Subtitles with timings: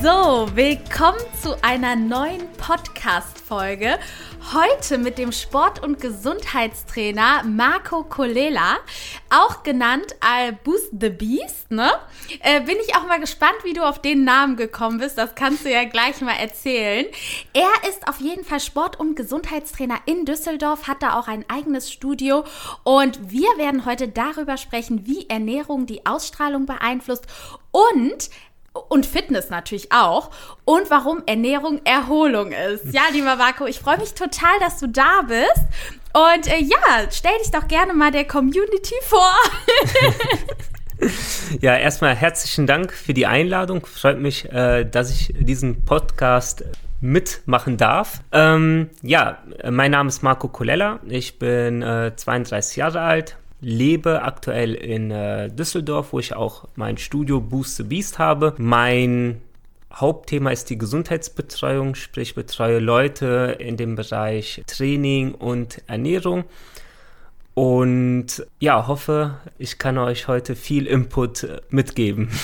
[0.00, 3.98] So, willkommen zu einer neuen Podcast-Folge.
[4.54, 8.76] Heute mit dem Sport- und Gesundheitstrainer Marco Kolela,
[9.28, 11.90] auch genannt Albus the Beast, ne?
[12.40, 15.18] Äh, bin ich auch mal gespannt, wie du auf den Namen gekommen bist.
[15.18, 17.06] Das kannst du ja gleich mal erzählen.
[17.52, 21.90] Er ist auf jeden Fall Sport- und Gesundheitstrainer in Düsseldorf, hat da auch ein eigenes
[21.90, 22.44] Studio
[22.84, 27.26] und wir werden heute darüber sprechen, wie Ernährung die Ausstrahlung beeinflusst
[27.72, 28.30] und
[28.88, 30.30] und Fitness natürlich auch
[30.64, 32.92] und warum Ernährung Erholung ist.
[32.92, 35.64] Ja, lieber Marco, ich freue mich total, dass du da bist.
[36.12, 39.32] Und äh, ja, stell dich doch gerne mal der Community vor.
[41.60, 43.86] ja, erstmal herzlichen Dank für die Einladung.
[43.86, 46.64] Freut mich, äh, dass ich diesen Podcast
[47.00, 48.20] mitmachen darf.
[48.32, 49.38] Ähm, ja,
[49.70, 51.00] mein Name ist Marco Colella.
[51.06, 56.98] Ich bin äh, 32 Jahre alt, lebe aktuell in äh, Düsseldorf, wo ich auch mein
[56.98, 58.54] Studio Boost the Beast habe.
[58.58, 59.40] Mein
[59.92, 66.44] Hauptthema ist die Gesundheitsbetreuung, sprich betreue Leute in dem Bereich Training und Ernährung.
[67.54, 72.30] Und ja, hoffe, ich kann euch heute viel Input äh, mitgeben.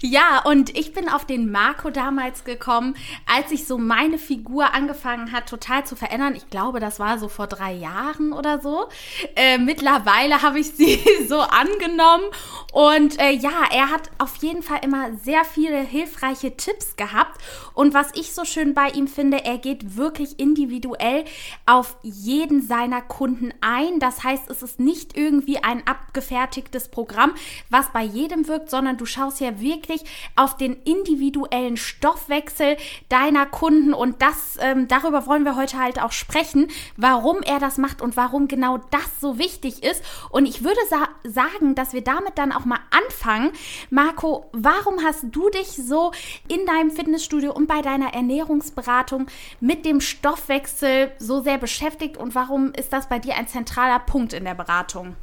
[0.00, 5.32] Ja, und ich bin auf den Marco damals gekommen, als sich so meine Figur angefangen
[5.32, 6.34] hat, total zu verändern.
[6.36, 8.88] Ich glaube, das war so vor drei Jahren oder so.
[9.36, 12.24] Äh, mittlerweile habe ich sie so angenommen.
[12.72, 17.40] Und äh, ja, er hat auf jeden Fall immer sehr viele hilfreiche Tipps gehabt.
[17.74, 21.24] Und was ich so schön bei ihm finde, er geht wirklich individuell
[21.66, 24.00] auf jeden seiner Kunden ein.
[24.00, 27.34] Das heißt, es ist nicht irgendwie ein abgefertigtes Programm,
[27.70, 30.04] was bei jedem wirkt, sondern du schaust ja wirklich wirklich
[30.36, 32.76] auf den individuellen Stoffwechsel
[33.08, 37.76] deiner Kunden und das, ähm, darüber wollen wir heute halt auch sprechen, warum er das
[37.78, 40.02] macht und warum genau das so wichtig ist.
[40.30, 43.50] Und ich würde sa sagen, dass wir damit dann auch mal anfangen.
[43.90, 46.12] Marco, warum hast du dich so
[46.48, 49.26] in deinem Fitnessstudio und bei deiner Ernährungsberatung
[49.60, 54.32] mit dem Stoffwechsel so sehr beschäftigt und warum ist das bei dir ein zentraler Punkt
[54.32, 55.16] in der Beratung?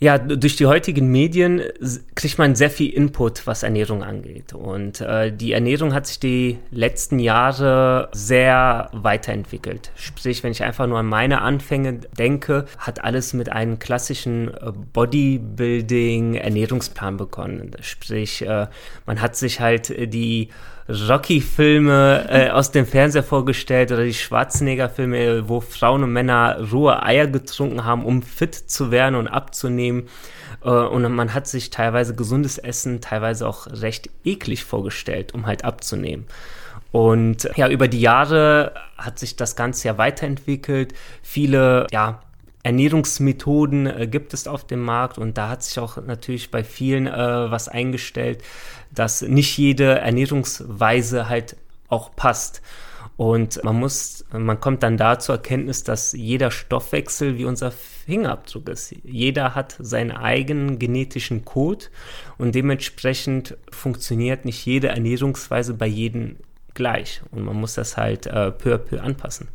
[0.00, 1.60] Ja, durch die heutigen Medien
[2.14, 4.52] kriegt man sehr viel Input, was Ernährung angeht.
[4.52, 9.90] Und äh, die Ernährung hat sich die letzten Jahre sehr weiterentwickelt.
[9.96, 14.70] Sprich, wenn ich einfach nur an meine Anfänge denke, hat alles mit einem klassischen äh,
[14.92, 17.72] Bodybuilding-Ernährungsplan begonnen.
[17.80, 18.68] Sprich, äh,
[19.04, 20.50] man hat sich halt die
[20.88, 27.26] Rocky-Filme äh, aus dem Fernseher vorgestellt oder die Schwarzenegger-Filme, wo Frauen und Männer rohe Eier
[27.26, 30.08] getrunken haben, um fit zu werden und abzunehmen.
[30.64, 35.64] Äh, und man hat sich teilweise gesundes Essen, teilweise auch recht eklig vorgestellt, um halt
[35.64, 36.26] abzunehmen.
[36.90, 40.94] Und ja, über die Jahre hat sich das Ganze ja weiterentwickelt.
[41.22, 42.22] Viele, ja,
[42.62, 47.06] Ernährungsmethoden äh, gibt es auf dem Markt und da hat sich auch natürlich bei vielen
[47.06, 48.42] äh, was eingestellt,
[48.98, 51.56] dass nicht jede Ernährungsweise halt
[51.88, 52.62] auch passt.
[53.16, 58.68] Und man muss, man kommt dann da zur Erkenntnis, dass jeder Stoffwechsel wie unser Fingerabdruck
[58.68, 58.94] ist.
[59.04, 61.86] Jeder hat seinen eigenen genetischen Code
[62.38, 66.36] und dementsprechend funktioniert nicht jede Ernährungsweise bei jedem
[66.74, 67.20] gleich.
[67.32, 69.48] Und man muss das halt äh, peu à peu anpassen.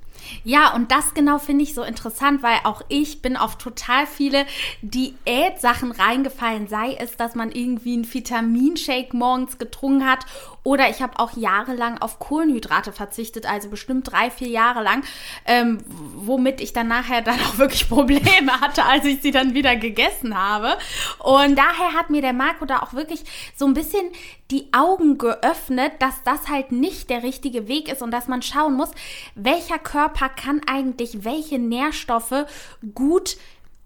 [0.43, 4.45] Ja, und das genau finde ich so interessant, weil auch ich bin auf total viele
[4.81, 6.67] Diätsachen reingefallen.
[6.67, 10.25] Sei es, dass man irgendwie einen Vitaminshake morgens getrunken hat
[10.63, 15.03] oder ich habe auch jahrelang auf Kohlenhydrate verzichtet, also bestimmt drei, vier Jahre lang,
[15.45, 15.79] ähm,
[16.15, 20.37] womit ich dann nachher dann auch wirklich Probleme hatte, als ich sie dann wieder gegessen
[20.37, 20.77] habe.
[21.19, 23.23] Und daher hat mir der Marco da auch wirklich
[23.55, 24.09] so ein bisschen
[24.51, 28.75] die Augen geöffnet, dass das halt nicht der richtige Weg ist und dass man schauen
[28.75, 28.91] muss,
[29.35, 32.45] welcher Körper kann eigentlich welche Nährstoffe
[32.93, 33.37] gut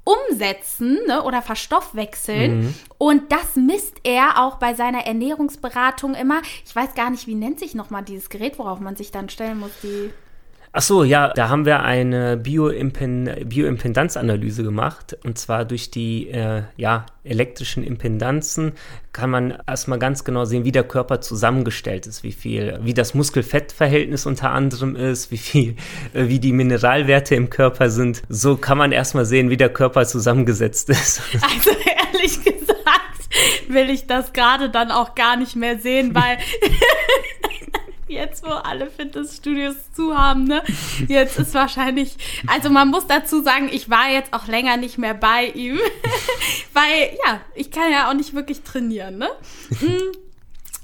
[0.08, 2.60] umsetzen ne, oder verstoffwechseln.
[2.60, 2.74] Mhm.
[2.98, 6.42] Und das misst er auch bei seiner Ernährungsberatung immer.
[6.66, 9.60] Ich weiß gar nicht, wie nennt sich nochmal dieses Gerät, worauf man sich dann stellen
[9.60, 10.12] muss, die
[10.80, 17.08] Ach so, ja, da haben wir eine Bioimpedanzanalyse gemacht und zwar durch die äh, ja,
[17.24, 18.74] elektrischen Impedanzen
[19.12, 23.16] kann man erstmal ganz genau sehen, wie der Körper zusammengestellt ist, wie viel, wie das
[23.16, 25.78] Muskel-Fett-Verhältnis unter anderem ist, wie viel,
[26.14, 28.22] äh, wie die Mineralwerte im Körper sind.
[28.30, 31.24] So kann man erstmal sehen, wie der Körper zusammengesetzt ist.
[31.42, 32.68] Also ehrlich gesagt
[33.68, 36.38] will ich das gerade dann auch gar nicht mehr sehen, weil
[38.08, 40.64] Jetzt, wo alle Fitnessstudios zu haben, ne?
[41.08, 42.16] Jetzt ist wahrscheinlich,
[42.48, 45.78] also man muss dazu sagen, ich war jetzt auch länger nicht mehr bei ihm,
[46.74, 49.30] weil, ja, ich kann ja auch nicht wirklich trainieren, ne?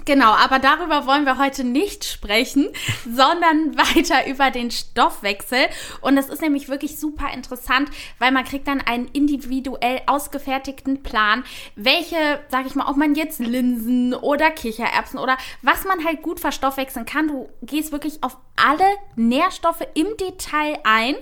[0.06, 2.70] Genau, aber darüber wollen wir heute nicht sprechen,
[3.06, 5.68] sondern weiter über den Stoffwechsel.
[6.02, 7.90] Und das ist nämlich wirklich super interessant,
[8.20, 11.44] weil man kriegt dann einen individuell ausgefertigten Plan,
[11.76, 16.40] welche, sag ich mal, ob man jetzt Linsen oder Kichererbsen oder was man halt gut
[16.40, 17.28] verstoffwechseln kann.
[17.28, 18.86] Du gehst wirklich auf alle
[19.16, 21.16] Nährstoffe im Detail ein.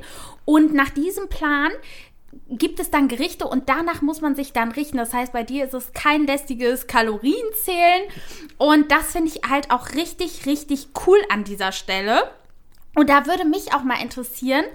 [0.44, 1.72] Und nach diesem Plan
[2.52, 4.98] gibt es dann Gerichte und danach muss man sich dann richten.
[4.98, 8.04] Das heißt, bei dir ist es kein lästiges Kalorienzählen.
[8.58, 12.30] Und das finde ich halt auch richtig, richtig cool an dieser Stelle.
[12.94, 14.66] Und da würde mich auch mal interessieren,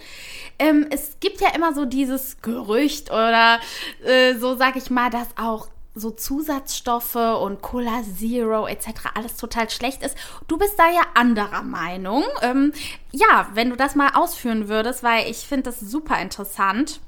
[0.58, 3.60] ähm, es gibt ja immer so dieses Gerücht oder
[4.02, 8.88] äh, so sag ich mal, dass auch so Zusatzstoffe und Cola Zero etc.
[9.14, 10.16] alles total schlecht ist.
[10.48, 12.24] Du bist da ja anderer Meinung.
[12.40, 12.72] Ähm,
[13.12, 17.00] ja, wenn du das mal ausführen würdest, weil ich finde das super interessant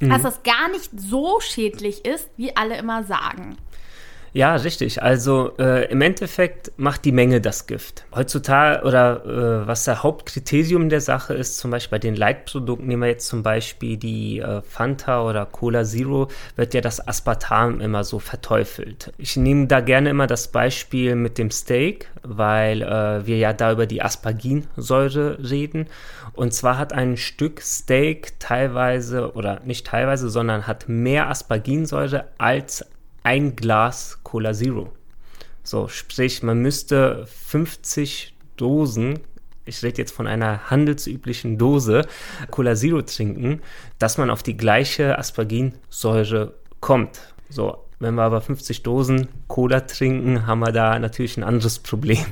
[0.00, 0.10] mhm.
[0.10, 3.56] dass das gar nicht so schädlich ist, wie alle immer sagen.
[4.32, 5.02] Ja, richtig.
[5.02, 8.04] Also äh, im Endeffekt macht die Menge das Gift.
[8.14, 13.02] Heutzutage oder äh, was der Hauptkriterium der Sache ist, zum Beispiel bei den Leitprodukten, nehmen
[13.02, 18.04] wir jetzt zum Beispiel die äh, Fanta oder Cola Zero, wird ja das Aspartam immer
[18.04, 19.12] so verteufelt.
[19.18, 23.72] Ich nehme da gerne immer das Beispiel mit dem Steak, weil äh, wir ja da
[23.72, 25.86] über die Asparginsäure reden.
[26.34, 32.84] Und zwar hat ein Stück Steak teilweise oder nicht teilweise, sondern hat mehr Asparginsäure als
[33.28, 34.90] ein Glas Cola Zero.
[35.62, 39.20] So, sprich, man müsste 50 Dosen,
[39.66, 42.06] ich rede jetzt von einer handelsüblichen Dose,
[42.50, 43.60] Cola Zero trinken,
[43.98, 47.20] dass man auf die gleiche Asparginsäure kommt.
[47.50, 52.24] So, wenn wir aber 50 Dosen Cola trinken, haben wir da natürlich ein anderes Problem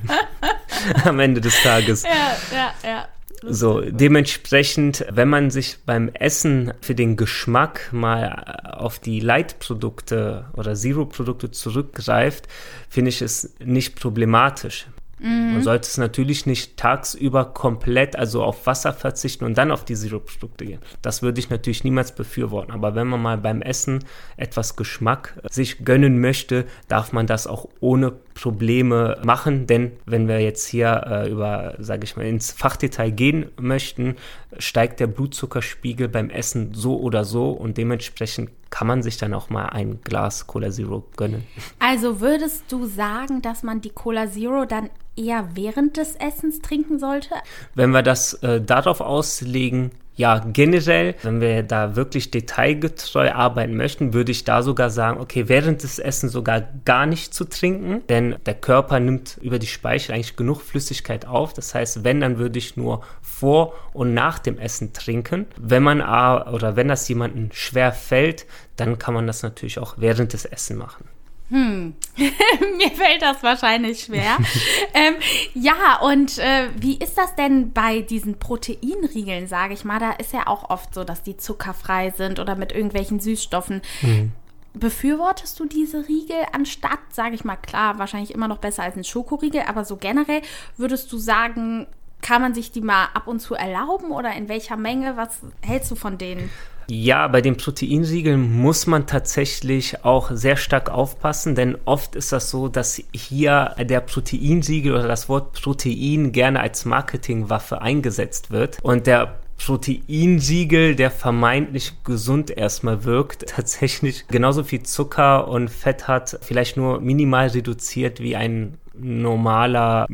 [1.04, 2.04] am Ende des Tages.
[2.04, 3.08] Ja, ja, ja.
[3.48, 10.74] So, dementsprechend, wenn man sich beim Essen für den Geschmack mal auf die Light-Produkte oder
[10.74, 12.48] Zero-Produkte zurückgreift,
[12.88, 14.86] finde ich es nicht problematisch.
[15.18, 15.54] Mhm.
[15.54, 19.94] Man sollte es natürlich nicht tagsüber komplett, also auf Wasser verzichten und dann auf die
[19.94, 20.80] Sirupprodukte gehen.
[21.02, 22.72] Das würde ich natürlich niemals befürworten.
[22.72, 24.04] Aber wenn man mal beim Essen
[24.36, 29.66] etwas Geschmack sich gönnen möchte, darf man das auch ohne Probleme machen.
[29.66, 34.16] Denn wenn wir jetzt hier äh, über, sage ich mal, ins Fachdetail gehen möchten,
[34.58, 39.48] steigt der Blutzuckerspiegel beim Essen so oder so und dementsprechend kann man sich dann auch
[39.48, 41.46] mal ein Glas Cola Zero gönnen.
[41.78, 46.98] Also würdest du sagen, dass man die Cola Zero dann eher während des Essens trinken
[46.98, 47.34] sollte?
[47.74, 54.14] Wenn wir das äh, darauf auslegen, ja, generell, wenn wir da wirklich detailgetreu arbeiten möchten,
[54.14, 58.36] würde ich da sogar sagen, okay, während des Essens sogar gar nicht zu trinken, denn
[58.46, 61.52] der Körper nimmt über die Speichel eigentlich genug Flüssigkeit auf.
[61.52, 65.46] Das heißt, wenn, dann würde ich nur vor und nach dem Essen trinken.
[65.58, 68.46] Wenn man oder wenn das jemandem schwer fällt,
[68.76, 71.04] dann kann man das natürlich auch während des Essen machen.
[71.48, 71.94] Hm,
[72.76, 74.36] mir fällt das wahrscheinlich schwer.
[74.94, 75.14] ähm,
[75.54, 80.00] ja, und äh, wie ist das denn bei diesen Proteinriegeln, sage ich mal?
[80.00, 83.82] Da ist ja auch oft so, dass die zuckerfrei sind oder mit irgendwelchen Süßstoffen.
[84.00, 84.32] Hm.
[84.74, 89.04] Befürwortest du diese Riegel anstatt, sage ich mal, klar, wahrscheinlich immer noch besser als ein
[89.04, 90.42] Schokoriegel, aber so generell
[90.76, 91.86] würdest du sagen,
[92.22, 95.16] kann man sich die mal ab und zu erlauben oder in welcher Menge?
[95.16, 96.50] Was hältst du von denen?
[96.88, 102.50] Ja, bei den Proteinsiegeln muss man tatsächlich auch sehr stark aufpassen, denn oft ist das
[102.50, 109.06] so, dass hier der Proteinsiegel oder das Wort Protein gerne als Marketingwaffe eingesetzt wird und
[109.06, 116.76] der Proteinsiegel, der vermeintlich gesund erstmal wirkt, tatsächlich genauso viel Zucker und Fett hat, vielleicht
[116.76, 120.06] nur minimal reduziert wie ein normaler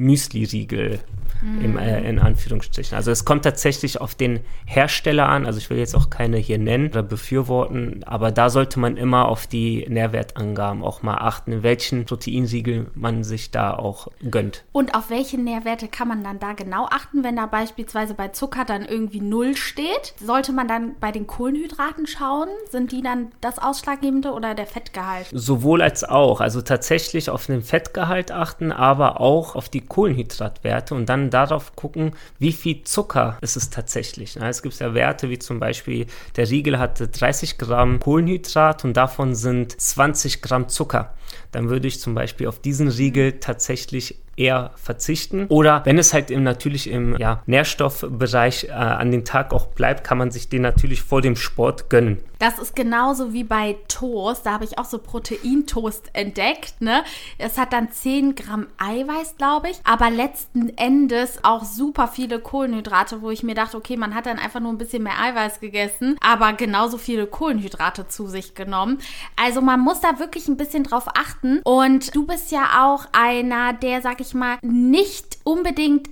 [1.43, 2.97] Müsli-Riegel im, äh, in Anführungsstrichen.
[2.97, 6.59] Also es kommt tatsächlich auf den Hersteller an, also ich will jetzt auch keine hier
[6.59, 11.63] nennen oder befürworten, aber da sollte man immer auf die Nährwertangaben auch mal achten, in
[11.63, 14.65] welchen Proteinsiegel man sich da auch gönnt.
[14.73, 18.65] Und auf welche Nährwerte kann man dann da genau achten, wenn da beispielsweise bei Zucker
[18.65, 20.15] dann irgendwie null steht?
[20.23, 22.49] Sollte man dann bei den Kohlenhydraten schauen?
[22.71, 25.27] Sind die dann das Ausschlaggebende oder der Fettgehalt?
[25.33, 26.41] Sowohl als auch.
[26.41, 32.12] Also tatsächlich auf den Fettgehalt achten, aber auch auf die Kohlenhydratwerte und dann darauf gucken,
[32.39, 34.37] wie viel Zucker ist es tatsächlich.
[34.37, 39.35] Es gibt ja Werte wie zum Beispiel, der Riegel hatte 30 Gramm Kohlenhydrat und davon
[39.35, 41.15] sind 20 Gramm Zucker.
[41.51, 45.47] Dann würde ich zum Beispiel auf diesen Riegel tatsächlich eher verzichten.
[45.49, 50.05] Oder wenn es halt im, natürlich im ja, Nährstoffbereich äh, an den Tag auch bleibt,
[50.05, 52.19] kann man sich den natürlich vor dem Sport gönnen.
[52.43, 54.45] Das ist genauso wie bei Toast.
[54.45, 56.81] Da habe ich auch so Proteintoast entdeckt.
[56.81, 57.05] Ne?
[57.39, 63.23] Es hat dann 10 Gramm Eiweiß, glaube ich, aber letzten Endes auch super viele Kohlenhydrate,
[63.23, 66.17] wo ich mir dachte, okay, man hat dann einfach nur ein bisschen mehr Eiweiß gegessen,
[66.21, 68.99] aber genauso viele Kohlenhydrate zu sich genommen.
[69.37, 71.61] Also man muss da wirklich ein bisschen drauf achten.
[71.63, 76.11] Und du bist ja auch einer, der, sag ich mal, nicht unbedingt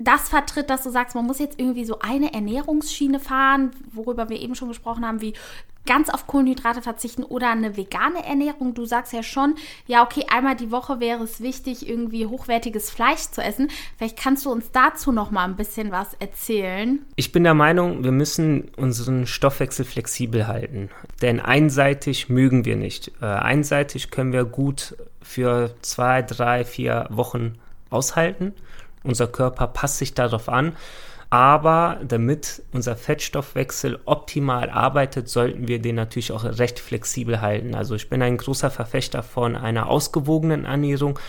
[0.00, 4.40] das vertritt, dass du sagst, man muss jetzt irgendwie so eine Ernährungsschiene fahren, worüber wir
[4.40, 5.34] eben schon gesprochen haben, wie
[5.86, 8.74] ganz auf Kohlenhydrate verzichten oder eine vegane Ernährung.
[8.74, 9.54] Du sagst ja schon,
[9.86, 13.68] ja, okay, einmal die Woche wäre es wichtig, irgendwie hochwertiges Fleisch zu essen.
[13.96, 17.00] Vielleicht kannst du uns dazu noch mal ein bisschen was erzählen.
[17.16, 20.90] Ich bin der Meinung, wir müssen unseren Stoffwechsel flexibel halten.
[21.22, 23.12] Denn einseitig mögen wir nicht.
[23.20, 27.54] Äh, einseitig können wir gut für zwei, drei, vier Wochen
[27.90, 28.54] aushalten.
[29.02, 30.76] Unser Körper passt sich darauf an.
[31.32, 37.76] Aber damit unser Fettstoffwechsel optimal arbeitet, sollten wir den natürlich auch recht flexibel halten.
[37.76, 41.20] Also ich bin ein großer Verfechter von einer ausgewogenen Ernährung.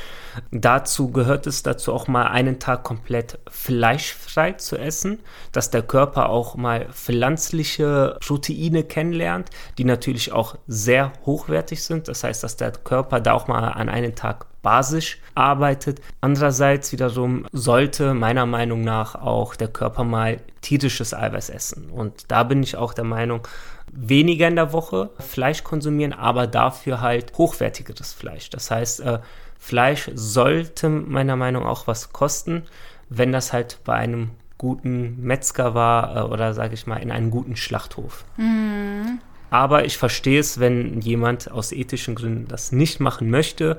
[0.52, 5.20] Dazu gehört es dazu auch mal einen Tag komplett fleischfrei zu essen,
[5.52, 12.08] dass der Körper auch mal pflanzliche Proteine kennenlernt, die natürlich auch sehr hochwertig sind.
[12.08, 16.02] Das heißt, dass der Körper da auch mal an einen Tag basisch arbeitet.
[16.22, 21.90] Andererseits wiederum sollte meiner Meinung nach auch der Körper mal tierisches Eiweiß essen.
[21.90, 23.48] Und da bin ich auch der Meinung,
[23.92, 28.50] weniger in der Woche Fleisch konsumieren, aber dafür halt hochwertigeres Fleisch.
[28.50, 29.20] Das heißt, äh,
[29.64, 32.64] Fleisch sollte meiner Meinung nach auch was kosten,
[33.10, 37.30] wenn das halt bei einem guten Metzger war äh, oder sage ich mal in einem
[37.30, 38.26] guten Schlachthof.
[38.38, 39.20] Mhm.
[39.52, 43.78] Aber ich verstehe es, wenn jemand aus ethischen Gründen das nicht machen möchte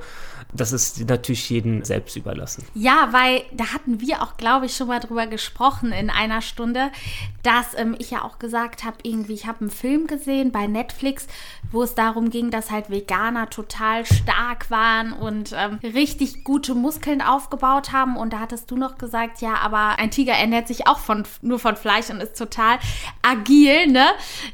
[0.54, 2.64] das ist natürlich jedem selbst überlassen.
[2.74, 6.90] Ja, weil da hatten wir auch, glaube ich, schon mal drüber gesprochen in einer Stunde,
[7.42, 11.26] dass ähm, ich ja auch gesagt habe, irgendwie, ich habe einen Film gesehen bei Netflix,
[11.70, 17.22] wo es darum ging, dass halt Veganer total stark waren und ähm, richtig gute Muskeln
[17.22, 18.16] aufgebaut haben.
[18.16, 21.58] Und da hattest du noch gesagt, ja, aber ein Tiger ernährt sich auch von, nur
[21.58, 22.78] von Fleisch und ist total
[23.22, 24.06] agil, ne?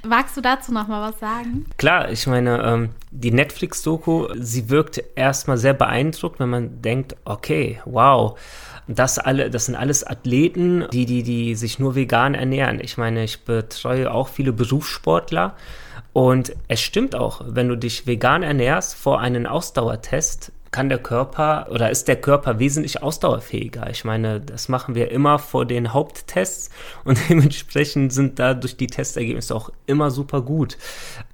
[0.06, 1.66] Magst du dazu noch mal was sagen?
[1.76, 7.80] Klar, ich meine, ähm, die Netflix-Doku, sie wirkt erstmal sehr beeindruckt, wenn man denkt, okay,
[7.84, 8.38] wow,
[8.86, 12.80] das alle, das sind alles Athleten, die, die, die sich nur vegan ernähren.
[12.80, 15.54] Ich meine, ich betreue auch viele Berufssportler.
[16.14, 21.68] Und es stimmt auch, wenn du dich vegan ernährst vor einem Ausdauertest, kann der Körper
[21.70, 23.88] oder ist der Körper wesentlich ausdauerfähiger.
[23.90, 26.70] Ich meine, das machen wir immer vor den Haupttests
[27.04, 30.76] und dementsprechend sind dadurch die Testergebnisse auch immer super gut.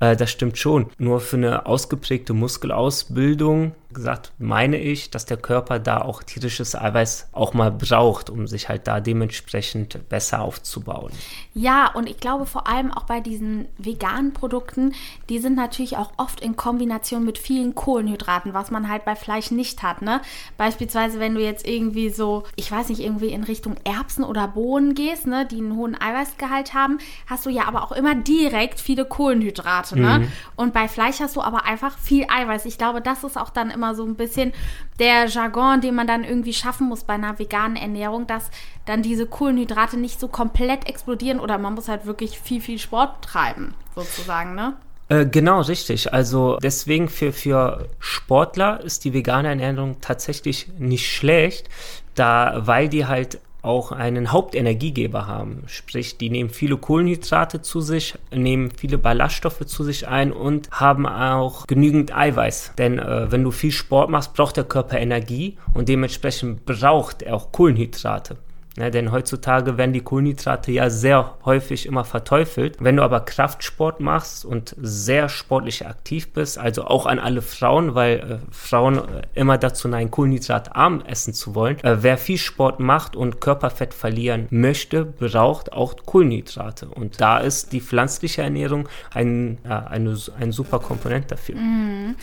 [0.01, 0.91] Äh, das stimmt schon.
[0.99, 7.29] Nur für eine ausgeprägte Muskelausbildung gesagt, meine ich, dass der Körper da auch tierisches Eiweiß
[7.33, 11.13] auch mal braucht, um sich halt da dementsprechend besser aufzubauen.
[11.55, 14.93] Ja, und ich glaube vor allem auch bei diesen veganen Produkten,
[15.29, 19.51] die sind natürlich auch oft in Kombination mit vielen Kohlenhydraten, was man halt bei Fleisch
[19.51, 20.03] nicht hat.
[20.03, 20.21] Ne?
[20.57, 24.95] Beispielsweise, wenn du jetzt irgendwie so, ich weiß nicht, irgendwie in Richtung Erbsen oder Bohnen
[24.95, 29.05] gehst, ne, die einen hohen Eiweißgehalt haben, hast du ja aber auch immer direkt viele
[29.05, 29.99] Kohlenhydrate.
[29.99, 30.21] Ne?
[30.21, 30.33] Mhm.
[30.57, 32.65] Und bei Fleisch hast du aber einfach viel Eiweiß.
[32.65, 34.53] Ich glaube, das ist auch dann immer immer so ein bisschen
[34.99, 38.51] der Jargon, den man dann irgendwie schaffen muss bei einer veganen Ernährung, dass
[38.87, 43.23] dann diese Kohlenhydrate nicht so komplett explodieren oder man muss halt wirklich viel, viel Sport
[43.23, 44.75] treiben, sozusagen, ne?
[45.09, 46.13] Äh, genau, richtig.
[46.13, 51.69] Also deswegen für, für Sportler ist die vegane Ernährung tatsächlich nicht schlecht,
[52.15, 55.63] da weil die halt auch einen Hauptenergiegeber haben.
[55.67, 61.07] Sprich, die nehmen viele Kohlenhydrate zu sich, nehmen viele Ballaststoffe zu sich ein und haben
[61.07, 62.73] auch genügend Eiweiß.
[62.77, 67.37] Denn äh, wenn du viel Sport machst, braucht der Körper Energie und dementsprechend braucht er
[67.37, 68.37] auch Kohlenhydrate.
[68.77, 72.77] Ja, denn heutzutage werden die Kohlenhydrate ja sehr häufig immer verteufelt.
[72.81, 77.95] Wenn du aber Kraftsport machst und sehr sportlich aktiv bist, also auch an alle Frauen,
[77.95, 81.79] weil äh, Frauen äh, immer dazu neigen, kohlenhydratarm essen zu wollen.
[81.85, 86.89] Äh, wer viel Sport macht und Körperfett verlieren möchte, braucht auch Kohlenhydrate.
[86.89, 91.55] Und da ist die pflanzliche Ernährung ein, äh, eine, ein super Komponent dafür.
[91.55, 92.17] Mhm.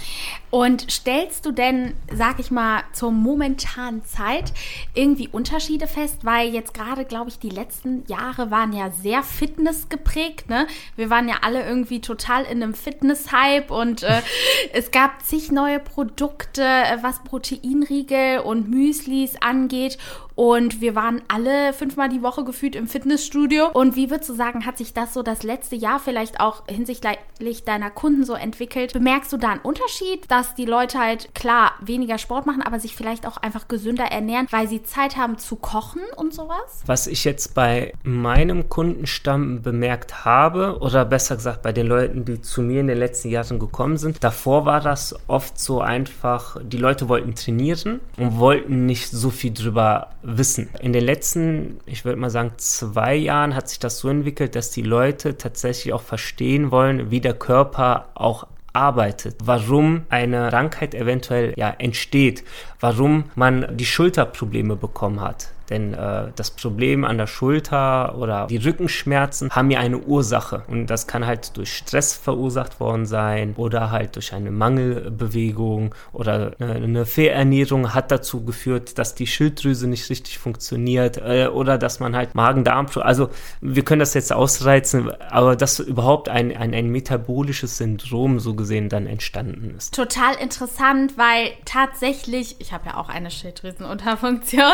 [0.49, 4.51] Und stellst du denn, sag ich mal, zur momentanen Zeit
[4.93, 6.25] irgendwie Unterschiede fest?
[6.25, 10.49] Weil jetzt gerade, glaube ich, die letzten Jahre waren ja sehr Fitness geprägt.
[10.49, 10.67] Ne?
[10.95, 14.21] Wir waren ja alle irgendwie total in einem Fitness-Hype und äh,
[14.73, 19.97] es gab zig neue Produkte, äh, was Proteinriegel und Müslis angeht.
[20.41, 23.67] Und wir waren alle fünfmal die Woche gefühlt im Fitnessstudio.
[23.73, 27.63] Und wie würdest du sagen, hat sich das so das letzte Jahr vielleicht auch hinsichtlich
[27.63, 28.93] deiner Kunden so entwickelt?
[28.93, 32.95] Bemerkst du da einen Unterschied, dass die Leute halt klar weniger Sport machen, aber sich
[32.95, 36.81] vielleicht auch einfach gesünder ernähren, weil sie Zeit haben zu kochen und sowas?
[36.87, 42.41] Was ich jetzt bei meinem Kundenstamm bemerkt habe, oder besser gesagt bei den Leuten, die
[42.41, 46.77] zu mir in den letzten Jahren gekommen sind, davor war das oft so einfach, die
[46.77, 50.69] Leute wollten trainieren und wollten nicht so viel drüber wissen.
[50.81, 54.71] In den letzten, ich würde mal sagen, zwei Jahren hat sich das so entwickelt, dass
[54.71, 61.53] die Leute tatsächlich auch verstehen wollen, wie der Körper auch arbeitet, warum eine Krankheit eventuell
[61.57, 62.43] ja entsteht,
[62.81, 65.47] warum man die Schulterprobleme bekommen hat.
[65.71, 70.63] Denn äh, das Problem an der Schulter oder die Rückenschmerzen haben ja eine Ursache.
[70.67, 76.51] Und das kann halt durch Stress verursacht worden sein oder halt durch eine Mangelbewegung oder
[76.59, 82.01] eine, eine Fehlernährung hat dazu geführt, dass die Schilddrüse nicht richtig funktioniert äh, oder dass
[82.01, 83.29] man halt Magen-Darm, also
[83.61, 88.89] wir können das jetzt ausreizen, aber dass überhaupt ein, ein, ein metabolisches Syndrom so gesehen
[88.89, 89.95] dann entstanden ist.
[89.95, 94.73] Total interessant, weil tatsächlich, ich habe ja auch eine Schilddrüsenunterfunktion,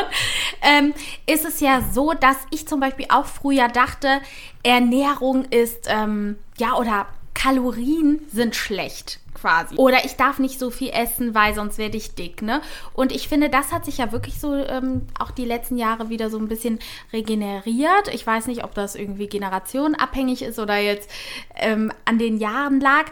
[0.61, 0.93] ähm,
[1.25, 4.21] ist es ja so, dass ich zum Beispiel auch früher dachte,
[4.63, 9.75] Ernährung ist, ähm, ja, oder Kalorien sind schlecht quasi.
[9.75, 12.61] Oder ich darf nicht so viel essen, weil sonst werde ich dick, ne?
[12.93, 16.29] Und ich finde, das hat sich ja wirklich so ähm, auch die letzten Jahre wieder
[16.29, 16.79] so ein bisschen
[17.13, 18.07] regeneriert.
[18.13, 21.09] Ich weiß nicht, ob das irgendwie generationenabhängig ist oder jetzt
[21.55, 23.05] ähm, an den Jahren lag.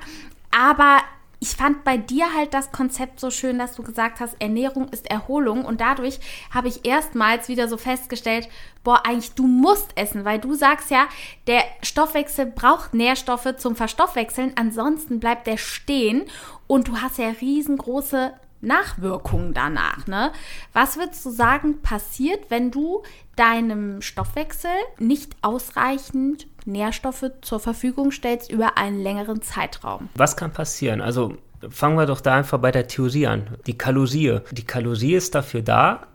[0.51, 0.99] Aber
[1.39, 5.09] ich fand bei dir halt das Konzept so schön, dass du gesagt hast, Ernährung ist
[5.09, 5.65] Erholung.
[5.65, 6.19] Und dadurch
[6.51, 8.47] habe ich erstmals wieder so festgestellt,
[8.83, 11.07] boah, eigentlich du musst essen, weil du sagst ja,
[11.47, 16.23] der Stoffwechsel braucht Nährstoffe zum Verstoffwechseln, ansonsten bleibt der stehen
[16.67, 20.07] und du hast ja riesengroße Nachwirkungen danach.
[20.07, 20.31] Ne?
[20.73, 23.03] Was würdest du sagen, passiert, wenn du
[23.35, 30.09] deinem Stoffwechsel nicht ausreichend Nährstoffe zur Verfügung stellst über einen längeren Zeitraum?
[30.15, 31.01] Was kann passieren?
[31.01, 31.37] Also
[31.69, 33.57] fangen wir doch da einfach bei der Theorie an.
[33.65, 34.39] Die Kalorie.
[34.51, 36.07] Die Kalorie ist dafür da,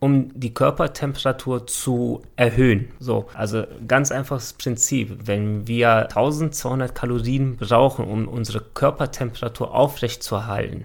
[0.00, 2.90] um die Körpertemperatur zu erhöhen.
[3.00, 5.26] So, also ganz einfaches Prinzip.
[5.26, 10.84] Wenn wir 1200 Kalorien brauchen, um unsere Körpertemperatur aufrechtzuerhalten,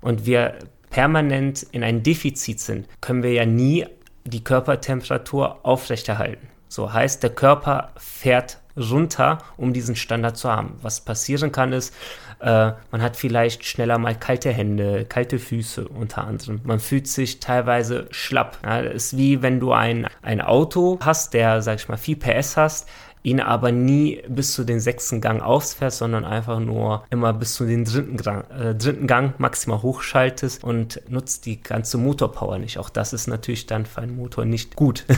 [0.00, 0.54] und wir
[0.90, 3.86] permanent in ein Defizit sind, können wir ja nie
[4.24, 6.48] die Körpertemperatur aufrechterhalten.
[6.70, 10.78] So heißt, der Körper fährt runter, um diesen Standard zu haben.
[10.82, 11.92] Was passieren kann, ist,
[12.38, 16.60] äh, man hat vielleicht schneller mal kalte Hände, kalte Füße unter anderem.
[16.62, 18.58] Man fühlt sich teilweise schlapp.
[18.64, 22.56] Ja, ist wie wenn du ein, ein Auto hast, der, sag ich mal, viel PS
[22.56, 22.88] hast,
[23.22, 27.66] ihn aber nie bis zu den sechsten Gang ausfährst, sondern einfach nur immer bis zu
[27.66, 32.78] den dritten Gang, äh, dritten Gang maximal hochschaltest und nutzt die ganze Motorpower nicht.
[32.78, 35.04] Auch das ist natürlich dann für einen Motor nicht gut.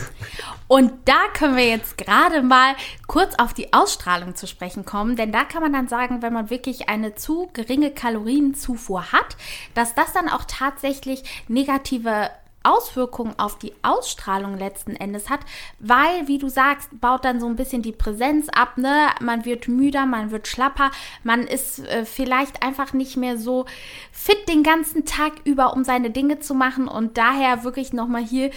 [0.69, 2.75] Und da können wir jetzt gerade mal
[3.07, 6.49] kurz auf die Ausstrahlung zu sprechen kommen, denn da kann man dann sagen, wenn man
[6.49, 9.37] wirklich eine zu geringe Kalorienzufuhr hat,
[9.75, 12.31] dass das dann auch tatsächlich negative
[12.63, 15.41] Auswirkungen auf die Ausstrahlung letzten Endes hat,
[15.79, 19.09] weil, wie du sagst, baut dann so ein bisschen die Präsenz ab, ne?
[19.21, 20.91] Man wird müder, man wird schlapper,
[21.23, 23.67] man ist äh, vielleicht einfach nicht mehr so
[24.11, 28.51] fit den ganzen Tag über, um seine Dinge zu machen und daher wirklich nochmal hier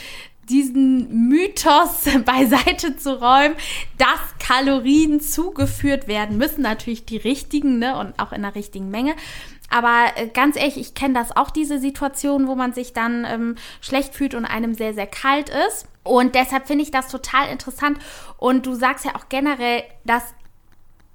[0.50, 3.56] diesen Mythos beiseite zu räumen,
[3.98, 9.16] dass Kalorien zugeführt werden müssen, natürlich die richtigen, ne, und auch in der richtigen Menge.
[9.70, 13.56] Aber äh, ganz ehrlich, ich kenne das auch, diese Situation, wo man sich dann ähm,
[13.82, 15.88] schlecht fühlt und einem sehr, sehr kalt ist.
[16.04, 18.00] Und deshalb finde ich das total interessant.
[18.38, 20.24] Und du sagst ja auch generell, dass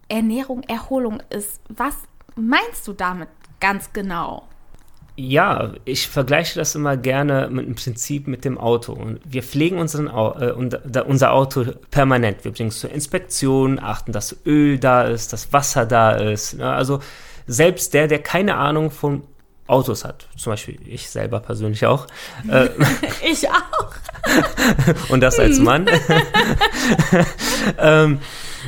[0.09, 1.61] Ernährung Erholung ist.
[1.69, 1.95] Was
[2.35, 3.29] meinst du damit
[3.61, 4.45] ganz genau?
[5.17, 8.93] Ja, ich vergleiche das immer gerne mit dem Prinzip mit dem Auto.
[8.93, 12.45] Und wir pflegen unseren, äh, unser Auto permanent.
[12.45, 16.55] Wir bringen es zur Inspektion, achten, dass Öl da ist, dass Wasser da ist.
[16.55, 16.73] Ne?
[16.73, 17.01] Also
[17.51, 19.23] selbst der, der keine Ahnung von
[19.67, 22.07] Autos hat, zum Beispiel ich selber persönlich auch.
[22.49, 22.69] Äh,
[23.31, 23.95] ich auch.
[25.11, 25.89] und das als Mann.
[27.79, 28.21] ähm,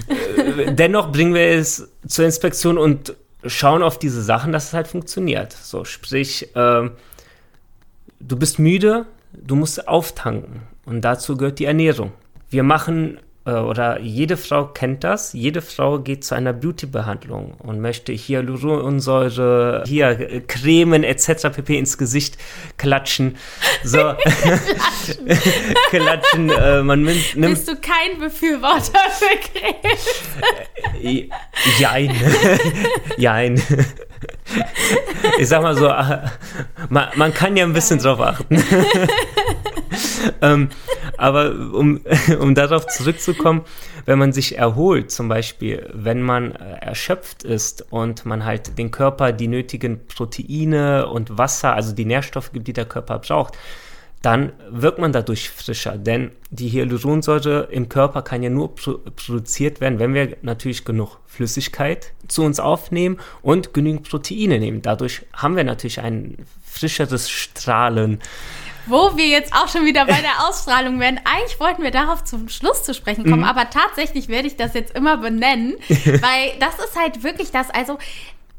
[0.08, 3.14] äh, dennoch bringen wir es zur Inspektion und
[3.44, 5.52] schauen auf diese Sachen, dass es halt funktioniert.
[5.52, 6.90] So, sprich, äh,
[8.20, 12.12] du bist müde, du musst auftanken und dazu gehört die Ernährung.
[12.48, 13.18] Wir machen
[13.50, 20.08] oder jede Frau kennt das, jede Frau geht zu einer Beauty-Behandlung und möchte Hyaluronsäure, hier
[20.08, 21.48] äh, Cremen etc.
[21.52, 21.76] pp.
[21.76, 22.38] ins Gesicht
[22.78, 23.36] klatschen.
[23.82, 23.98] So.
[23.98, 25.26] klatschen.
[25.90, 30.06] klatschen äh, man nimmt, Bist du kein Befürworter für Cremes?
[31.02, 31.28] Äh,
[31.78, 32.14] jein.
[33.16, 33.62] Jein.
[35.38, 35.88] Ich sag mal so,
[36.88, 38.62] man, man kann ja ein bisschen drauf achten.
[40.42, 40.68] ähm,
[41.22, 42.00] aber um,
[42.40, 43.62] um darauf zurückzukommen,
[44.06, 48.90] wenn man sich erholt, zum Beispiel, wenn man äh, erschöpft ist und man halt den
[48.90, 53.56] Körper die nötigen Proteine und Wasser, also die Nährstoffe gibt, die der Körper braucht,
[54.22, 59.80] dann wirkt man dadurch frischer, denn die Hyaluronsäure im Körper kann ja nur pro produziert
[59.80, 64.82] werden, wenn wir natürlich genug Flüssigkeit zu uns aufnehmen und genügend Proteine nehmen.
[64.82, 68.20] Dadurch haben wir natürlich ein frischeres Strahlen.
[68.86, 71.20] Wo wir jetzt auch schon wieder bei der Ausstrahlung werden.
[71.24, 73.44] Eigentlich wollten wir darauf zum Schluss zu sprechen kommen, mhm.
[73.44, 77.98] aber tatsächlich werde ich das jetzt immer benennen, weil das ist halt wirklich das, also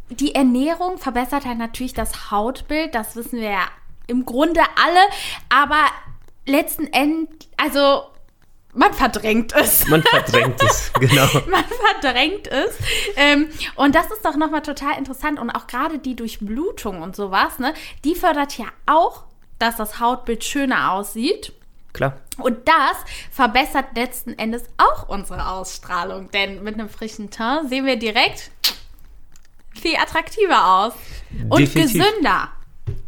[0.10, 3.68] die Ernährung verbessert halt natürlich das Hautbild, das wissen wir ja
[4.08, 5.00] im Grunde alle,
[5.50, 5.80] aber
[6.46, 8.04] letzten Endes, also
[8.76, 9.88] man verdrängt es.
[9.88, 11.28] Man verdrängt es, genau.
[11.48, 11.64] man
[12.02, 12.76] verdrängt es.
[13.16, 15.40] Ähm, und das ist doch nochmal total interessant.
[15.40, 19.26] Und auch gerade die Durchblutung und sowas, ne, die fördert ja auch,
[19.60, 21.54] dass das Hautbild schöner aussieht.
[21.94, 22.18] Klar.
[22.38, 22.98] Und das
[23.32, 26.32] verbessert letzten Endes auch unsere Ausstrahlung.
[26.32, 28.52] Denn mit einem frischen Teint sehen wir direkt
[29.74, 30.94] viel attraktiver aus.
[31.50, 32.04] Und Definitiv.
[32.04, 32.50] gesünder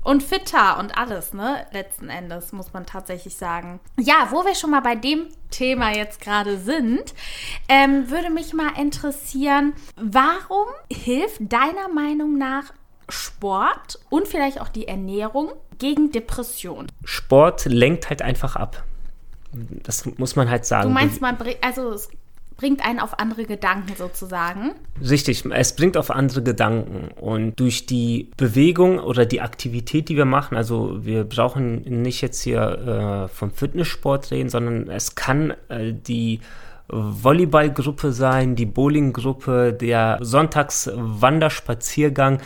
[0.03, 1.65] und fitter und alles, ne?
[1.71, 3.79] Letzten Endes, muss man tatsächlich sagen.
[3.99, 7.13] Ja, wo wir schon mal bei dem Thema jetzt gerade sind,
[7.67, 12.71] ähm, würde mich mal interessieren, warum hilft deiner Meinung nach
[13.09, 16.87] Sport und vielleicht auch die Ernährung gegen Depression?
[17.03, 18.83] Sport lenkt halt einfach ab.
[19.83, 20.89] Das muss man halt sagen.
[20.89, 22.09] Du meinst, man also es
[22.57, 24.71] bringt einen auf andere Gedanken sozusagen.
[25.01, 27.09] Richtig, es bringt auf andere Gedanken.
[27.19, 32.41] Und durch die Bewegung oder die Aktivität, die wir machen, also wir brauchen nicht jetzt
[32.41, 36.39] hier äh, vom Fitnesssport reden, sondern es kann äh, die
[36.87, 42.41] Volleyballgruppe sein, die Bowlinggruppe, der Sonntagswanderspaziergang.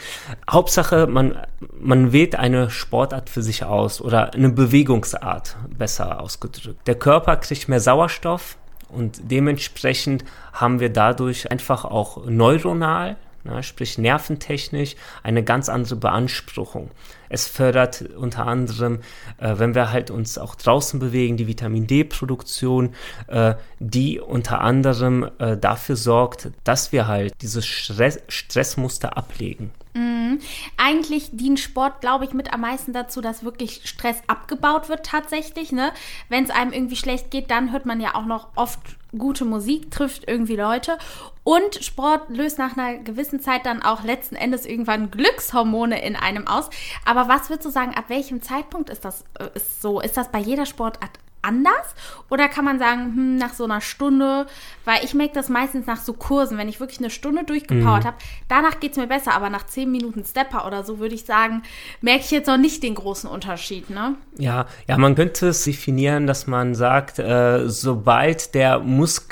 [0.49, 1.37] Hauptsache, man,
[1.79, 6.87] man wählt eine Sportart für sich aus oder eine Bewegungsart, besser ausgedrückt.
[6.87, 8.57] Der Körper kriegt mehr Sauerstoff,
[8.89, 16.91] und dementsprechend haben wir dadurch einfach auch neuronal, na, sprich nerventechnisch, eine ganz andere Beanspruchung.
[17.29, 18.99] Es fördert unter anderem,
[19.37, 22.95] äh, wenn wir halt uns auch draußen bewegen, die Vitamin D-Produktion,
[23.27, 29.71] äh, die unter anderem äh, dafür sorgt, dass wir halt dieses Stress Stressmuster ablegen.
[29.93, 30.39] Mhm.
[30.77, 35.71] Eigentlich dient Sport, glaube ich, mit am meisten dazu, dass wirklich Stress abgebaut wird tatsächlich.
[35.71, 35.91] Ne?
[36.29, 38.79] Wenn es einem irgendwie schlecht geht, dann hört man ja auch noch oft
[39.17, 40.97] gute Musik, trifft irgendwie Leute.
[41.43, 46.47] Und Sport löst nach einer gewissen Zeit dann auch letzten Endes irgendwann Glückshormone in einem
[46.47, 46.69] aus.
[47.05, 49.99] Aber was würdest du sagen, ab welchem Zeitpunkt ist das äh, ist so?
[49.99, 51.95] Ist das bei jeder Sportart anders?
[52.29, 54.45] Oder kann man sagen, hm, nach so einer Stunde,
[54.85, 58.07] weil ich merke das meistens nach so Kursen, wenn ich wirklich eine Stunde durchgepowert mhm.
[58.07, 61.25] habe, danach geht es mir besser, aber nach zehn Minuten Stepper oder so würde ich
[61.25, 61.63] sagen,
[62.01, 64.15] merke ich jetzt noch nicht den großen Unterschied, ne?
[64.37, 69.25] Ja, ja, man könnte es definieren, dass man sagt, äh, sobald der Muskelreiz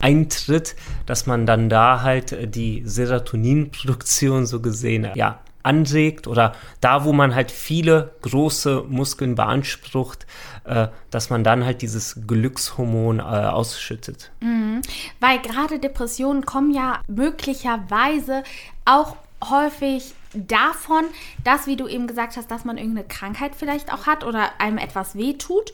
[0.00, 7.12] eintritt, dass man dann da halt die Serotoninproduktion so gesehen, ja, anregt oder da, wo
[7.12, 10.26] man halt viele große Muskeln beansprucht,
[10.64, 14.30] äh, dass man dann halt dieses Glückshormon äh, ausschüttet.
[14.40, 14.82] Mhm.
[15.20, 18.42] Weil gerade Depressionen kommen ja möglicherweise
[18.84, 19.16] auch
[19.50, 21.04] häufig davon,
[21.44, 24.78] dass, wie du eben gesagt hast, dass man irgendeine Krankheit vielleicht auch hat oder einem
[24.78, 25.72] etwas wehtut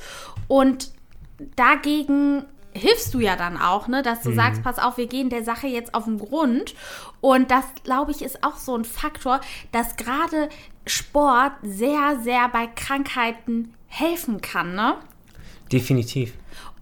[0.48, 0.90] und
[1.56, 4.36] dagegen hilfst du ja dann auch, ne, dass du mhm.
[4.36, 6.74] sagst, pass auf, wir gehen der Sache jetzt auf den Grund.
[7.20, 9.40] Und das, glaube ich, ist auch so ein Faktor,
[9.72, 10.48] dass gerade
[10.86, 14.96] Sport sehr, sehr bei Krankheiten helfen kann, ne?
[15.72, 16.32] Definitiv.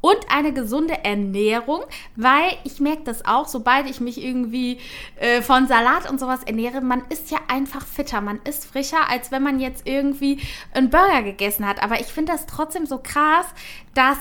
[0.01, 1.81] Und eine gesunde Ernährung,
[2.15, 4.79] weil ich merke das auch, sobald ich mich irgendwie
[5.17, 9.33] äh, von Salat und sowas ernähre, man ist ja einfach fitter, man ist frischer, als
[9.33, 10.39] wenn man jetzt irgendwie
[10.73, 11.83] einen Burger gegessen hat.
[11.83, 13.47] Aber ich finde das trotzdem so krass,
[13.95, 14.19] dass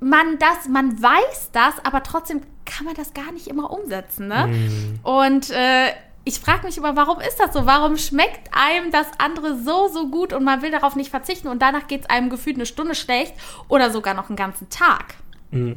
[0.00, 4.28] man das, man weiß das, aber trotzdem kann man das gar nicht immer umsetzen.
[4.28, 4.46] Ne?
[4.46, 5.06] Mm.
[5.06, 5.90] Und äh,
[6.24, 7.66] ich frage mich immer, warum ist das so?
[7.66, 11.60] Warum schmeckt einem das andere so, so gut und man will darauf nicht verzichten und
[11.60, 13.34] danach geht es einem gefühlt eine Stunde schlecht
[13.68, 15.14] oder sogar noch einen ganzen Tag?
[15.50, 15.72] Mm.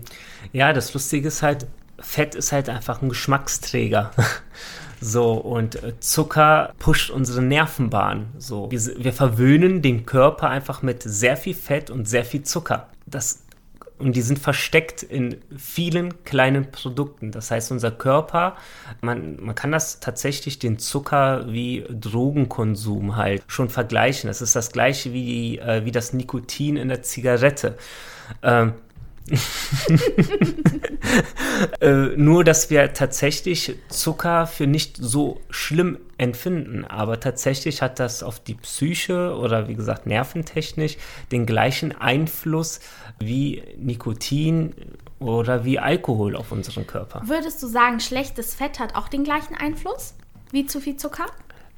[0.52, 1.68] Ja, das Lustige ist halt,
[2.00, 4.12] Fett ist halt einfach ein Geschmacksträger.
[5.06, 8.28] So, und äh, Zucker pusht unsere Nervenbahn.
[8.38, 12.88] So, wir, wir, verwöhnen den Körper einfach mit sehr viel Fett und sehr viel Zucker.
[13.06, 13.43] Das
[14.04, 17.32] und die sind versteckt in vielen kleinen Produkten.
[17.32, 18.56] Das heißt, unser Körper,
[19.02, 24.28] man, man kann das tatsächlich den Zucker wie Drogenkonsum halt schon vergleichen.
[24.28, 27.78] Das ist das gleiche wie, äh, wie das Nikotin in der Zigarette.
[28.42, 28.74] Ähm,
[31.82, 36.86] äh, nur, dass wir tatsächlich Zucker für nicht so schlimm empfinden.
[36.86, 40.98] Aber tatsächlich hat das auf die Psyche oder wie gesagt nerventechnisch
[41.32, 42.80] den gleichen Einfluss
[43.20, 44.74] wie Nikotin
[45.20, 47.22] oder wie Alkohol auf unseren Körper.
[47.26, 50.16] Würdest du sagen, schlechtes Fett hat auch den gleichen Einfluss
[50.52, 51.26] wie zu viel Zucker?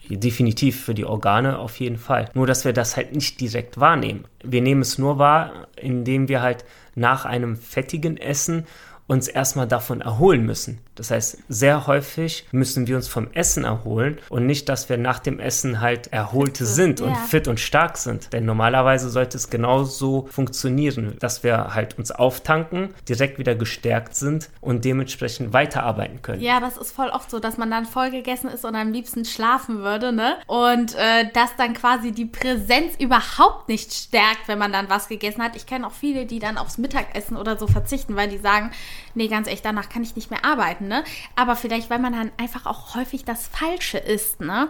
[0.10, 2.30] definitiv für die Organe auf jeden Fall.
[2.34, 4.26] Nur, dass wir das halt nicht direkt wahrnehmen.
[4.44, 8.66] Wir nehmen es nur wahr, indem wir halt nach einem fettigen Essen
[9.08, 10.80] uns erstmal davon erholen müssen.
[10.96, 15.20] Das heißt, sehr häufig müssen wir uns vom Essen erholen und nicht, dass wir nach
[15.20, 17.16] dem Essen halt erholt sind und ja.
[17.16, 18.34] fit und stark sind.
[18.34, 24.50] Denn normalerweise sollte es genauso funktionieren, dass wir halt uns auftanken, direkt wieder gestärkt sind
[24.62, 26.42] und dementsprechend weiterarbeiten können.
[26.42, 29.26] Ja, das ist voll oft so, dass man dann voll gegessen ist und am liebsten
[29.26, 30.38] schlafen würde, ne?
[30.48, 35.44] Und äh, dass dann quasi die Präsenz überhaupt nicht stärkt, wenn man dann was gegessen
[35.44, 35.56] hat.
[35.56, 38.72] Ich kenne auch viele, die dann aufs Mittagessen oder so verzichten, weil die sagen,
[39.14, 41.04] nee, ganz echt, danach kann ich nicht mehr arbeiten, ne?
[41.36, 44.70] Aber vielleicht, weil man dann einfach auch häufig das Falsche isst, ne?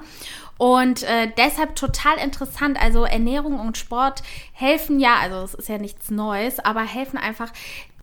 [0.57, 2.81] Und äh, deshalb total interessant.
[2.81, 7.51] Also Ernährung und Sport helfen ja, also es ist ja nichts Neues, aber helfen einfach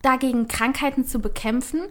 [0.02, 1.82] dagegen Krankheiten zu bekämpfen.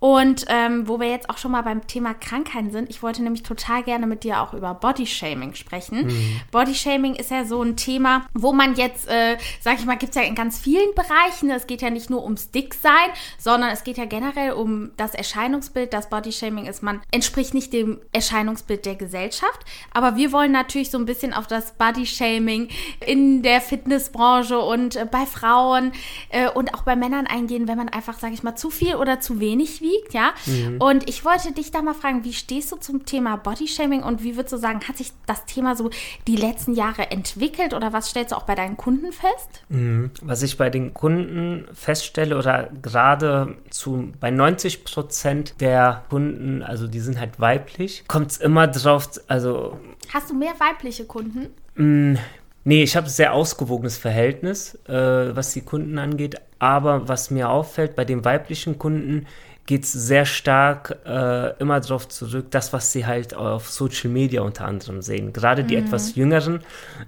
[0.00, 3.42] Und ähm, wo wir jetzt auch schon mal beim Thema Krankheiten sind, ich wollte nämlich
[3.42, 6.06] total gerne mit dir auch über Bodyshaming sprechen.
[6.06, 6.40] Mhm.
[6.50, 10.16] Bodyshaming ist ja so ein Thema, wo man jetzt, äh, sag ich mal, gibt es
[10.16, 11.50] ja in ganz vielen Bereichen.
[11.50, 15.92] Es geht ja nicht nur ums Dicksein, sondern es geht ja generell um das Erscheinungsbild.
[15.92, 19.60] Das Bodyshaming ist, man entspricht nicht dem Erscheinungsbild der Gesellschaft.
[19.92, 22.68] Aber wir wollen natürlich so ein bisschen auf das Bodyshaming
[23.06, 25.92] in der Fitnessbranche und äh, bei Frauen
[26.30, 28.96] äh, und auch bei Männern eingehen gehen, wenn man einfach, sage ich mal, zu viel
[28.96, 30.32] oder zu wenig wiegt, ja.
[30.46, 30.80] Mhm.
[30.80, 34.36] Und ich wollte dich da mal fragen, wie stehst du zum Thema Bodyshaming und wie
[34.36, 35.90] würdest du sagen, hat sich das Thema so
[36.26, 39.62] die letzten Jahre entwickelt oder was stellst du auch bei deinen Kunden fest?
[39.68, 40.10] Mhm.
[40.22, 46.86] Was ich bei den Kunden feststelle oder gerade zu bei 90 Prozent der Kunden, also
[46.86, 49.78] die sind halt weiblich, kommt es immer drauf, also
[50.12, 51.48] Hast du mehr weibliche Kunden?
[51.76, 52.18] Mh, mm,
[52.62, 56.36] Nee, ich habe ein sehr ausgewogenes Verhältnis, äh, was die Kunden angeht.
[56.60, 59.26] Aber was mir auffällt, bei den weiblichen Kunden
[59.70, 64.42] geht es sehr stark äh, immer darauf zurück, das, was sie halt auf Social Media
[64.42, 65.32] unter anderem sehen.
[65.32, 65.84] Gerade die mhm.
[65.84, 66.60] etwas jüngeren.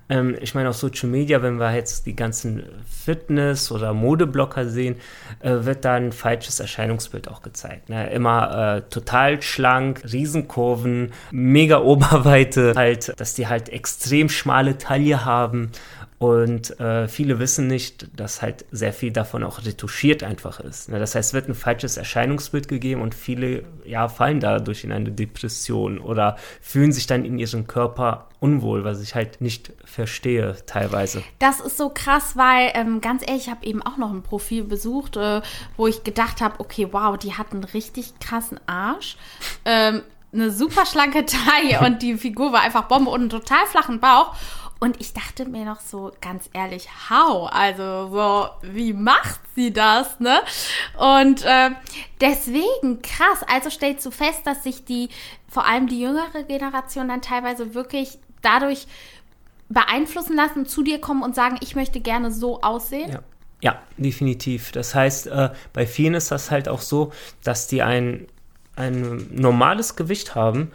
[0.09, 4.95] Ähm, ich meine, auf Social Media, wenn wir jetzt die ganzen Fitness- oder Modeblocker sehen,
[5.41, 7.88] äh, wird da ein falsches Erscheinungsbild auch gezeigt.
[7.88, 8.11] Ne?
[8.11, 15.73] Immer äh, total schlank, Riesenkurven, mega Oberweite, halt, dass die halt extrem schmale Taille haben
[16.23, 20.89] und äh, viele wissen nicht, dass halt sehr viel davon auch retuschiert einfach ist.
[20.89, 21.01] Ne?
[21.01, 25.11] Das heißt, es wird ein falsches Erscheinungsbild gegeben und viele ja, fallen dadurch in eine
[25.11, 31.25] Depression oder fühlen sich dann in ihrem Körper unwohl, was ich halt nicht verstehe teilweise.
[31.41, 34.63] Das ist so krass, weil ähm, ganz ehrlich, ich habe eben auch noch ein Profil
[34.63, 35.43] besucht, äh,
[35.77, 39.17] wo ich gedacht habe, okay, wow, die hat einen richtig krassen Arsch.
[39.65, 44.01] Ähm, eine super schlanke Taille und die Figur war einfach Bombe und einen total flachen
[44.01, 44.35] Bauch.
[44.83, 47.49] Und ich dachte mir noch so ganz ehrlich, how?
[47.53, 50.40] Also so, wie macht sie das, ne?
[50.99, 51.71] Und äh,
[52.21, 53.45] deswegen krass.
[53.47, 55.09] Also stellst du fest, dass sich die,
[55.47, 58.88] vor allem die jüngere Generation dann teilweise wirklich dadurch
[59.68, 63.09] beeinflussen lassen, zu dir kommen und sagen, ich möchte gerne so aussehen?
[63.09, 63.21] Ja.
[63.61, 64.73] Ja, definitiv.
[64.73, 67.12] Das heißt, äh, bei vielen ist das halt auch so,
[67.45, 68.27] dass die ein,
[68.75, 70.73] ein normales Gewicht haben,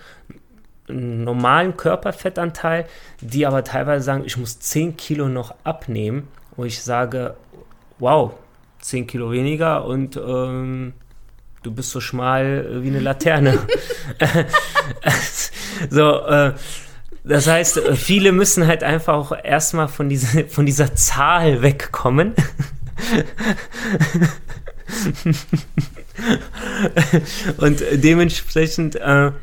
[0.88, 2.86] normalen Körperfettanteil,
[3.22, 7.36] die aber teilweise sagen, ich muss 10 Kilo noch abnehmen, wo ich sage,
[8.00, 8.34] wow,
[8.82, 10.94] 10 Kilo weniger und ähm,
[11.64, 13.60] du bist so schmal wie eine Laterne.
[15.90, 16.54] so, äh,
[17.28, 22.34] das heißt, viele müssen halt einfach auch erstmal von, diese, von dieser Zahl wegkommen.
[27.58, 29.34] und dementsprechend äh,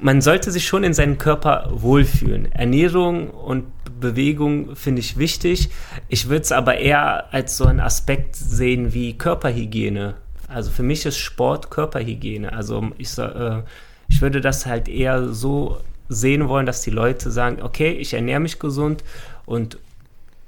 [0.00, 2.50] man sollte sich schon in seinem Körper wohlfühlen.
[2.52, 3.64] Ernährung und
[4.00, 5.70] Bewegung finde ich wichtig.
[6.08, 10.14] Ich würde es aber eher als so einen Aspekt sehen wie Körperhygiene.
[10.46, 12.52] Also für mich ist Sport Körperhygiene.
[12.52, 13.62] Also ich, äh,
[14.08, 18.40] ich würde das halt eher so sehen wollen, dass die Leute sagen, okay, ich ernähre
[18.40, 19.04] mich gesund
[19.46, 19.78] und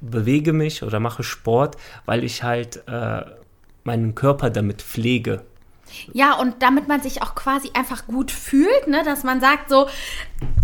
[0.00, 3.22] bewege mich oder mache Sport, weil ich halt äh,
[3.84, 5.42] meinen Körper damit pflege.
[6.12, 9.02] Ja, und damit man sich auch quasi einfach gut fühlt, ne?
[9.04, 9.86] dass man sagt so,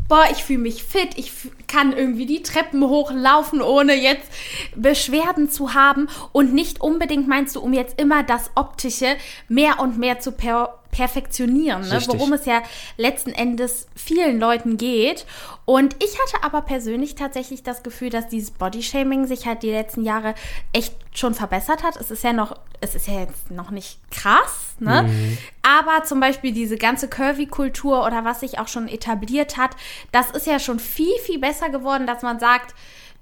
[0.08, 1.32] boah, ich fühle mich fit, ich
[1.66, 4.30] kann irgendwie die Treppen hochlaufen, ohne jetzt
[4.74, 9.16] Beschwerden zu haben und nicht unbedingt meinst du, um jetzt immer das Optische
[9.48, 12.00] mehr und mehr zu per perfektionieren, ne?
[12.06, 12.62] worum es ja
[12.96, 15.26] letzten Endes vielen Leuten geht.
[15.64, 20.04] Und ich hatte aber persönlich tatsächlich das Gefühl, dass dieses Bodyshaming sich halt die letzten
[20.04, 20.34] Jahre
[20.72, 21.96] echt schon verbessert hat.
[21.96, 25.02] Es ist ja noch, es ist ja jetzt noch nicht krass, ne?
[25.02, 25.38] Mhm.
[25.62, 29.70] Aber zum Beispiel diese ganze Curvy-Kultur oder was sich auch schon etabliert hat,
[30.12, 32.74] das ist ja schon viel, viel besser geworden, dass man sagt,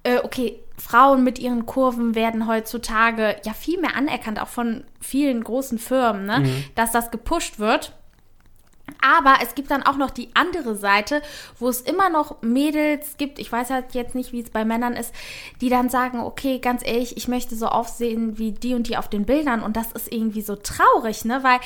[0.05, 5.43] äh, okay, Frauen mit ihren Kurven werden heutzutage ja viel mehr anerkannt, auch von vielen
[5.43, 6.41] großen Firmen, ne?
[6.41, 6.65] Mhm.
[6.75, 7.93] dass das gepusht wird.
[9.01, 11.23] Aber es gibt dann auch noch die andere Seite,
[11.59, 14.93] wo es immer noch Mädels gibt, ich weiß halt jetzt nicht, wie es bei Männern
[14.93, 15.15] ist,
[15.63, 19.09] die dann sagen, okay, ganz ehrlich, ich möchte so aufsehen wie die und die auf
[19.09, 21.61] den Bildern und das ist irgendwie so traurig, ne, weil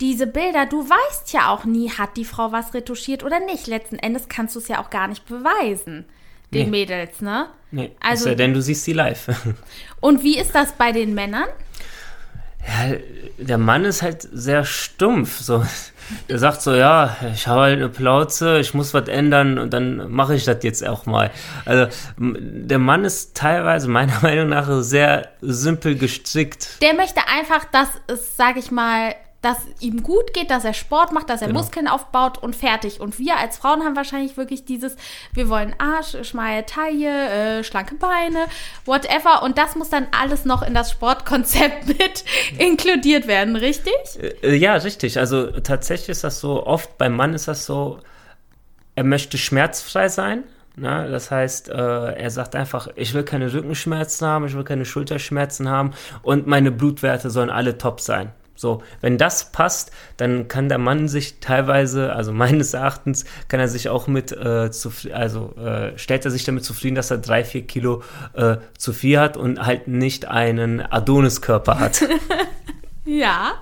[0.00, 3.66] diese Bilder, du weißt ja auch nie, hat die Frau was retuschiert oder nicht.
[3.66, 6.06] Letzten Endes kannst du es ja auch gar nicht beweisen,
[6.52, 6.84] den nee.
[6.84, 7.48] Mädels, ne?
[7.70, 9.28] Nee, also, ja, denn du siehst sie live.
[10.00, 11.48] und wie ist das bei den Männern?
[12.66, 12.96] Ja,
[13.38, 15.40] der Mann ist halt sehr stumpf.
[15.40, 15.64] So.
[16.28, 20.10] Der sagt so, ja, ich habe halt eine Plauze, ich muss was ändern und dann
[20.10, 21.30] mache ich das jetzt auch mal.
[21.64, 21.86] Also
[22.18, 26.82] der Mann ist teilweise meiner Meinung nach sehr simpel gestrickt.
[26.82, 31.12] Der möchte einfach, dass es, sage ich mal, dass ihm gut geht, dass er Sport
[31.12, 31.60] macht, dass er genau.
[31.60, 33.00] Muskeln aufbaut und fertig.
[33.00, 34.96] Und wir als Frauen haben wahrscheinlich wirklich dieses,
[35.34, 38.46] wir wollen Arsch, schmale Taille, äh, schlanke Beine,
[38.86, 39.42] whatever.
[39.42, 42.24] Und das muss dann alles noch in das Sportkonzept mit
[42.56, 43.92] inkludiert werden, richtig?
[44.42, 45.18] Äh, ja, richtig.
[45.18, 47.98] Also tatsächlich ist das so, oft beim Mann ist das so,
[48.94, 50.44] er möchte schmerzfrei sein.
[50.76, 54.86] Na, das heißt, äh, er sagt einfach, ich will keine Rückenschmerzen haben, ich will keine
[54.86, 55.90] Schulterschmerzen haben
[56.22, 58.32] und meine Blutwerte sollen alle top sein.
[58.62, 63.68] So, wenn das passt, dann kann der Mann sich teilweise, also meines Erachtens, kann er
[63.68, 67.44] sich auch mit, äh, zu, also äh, stellt er sich damit zufrieden, dass er drei,
[67.44, 68.02] vier Kilo
[68.34, 72.02] äh, zu viel hat und halt nicht einen Adoniskörper hat.
[73.04, 73.54] Ja.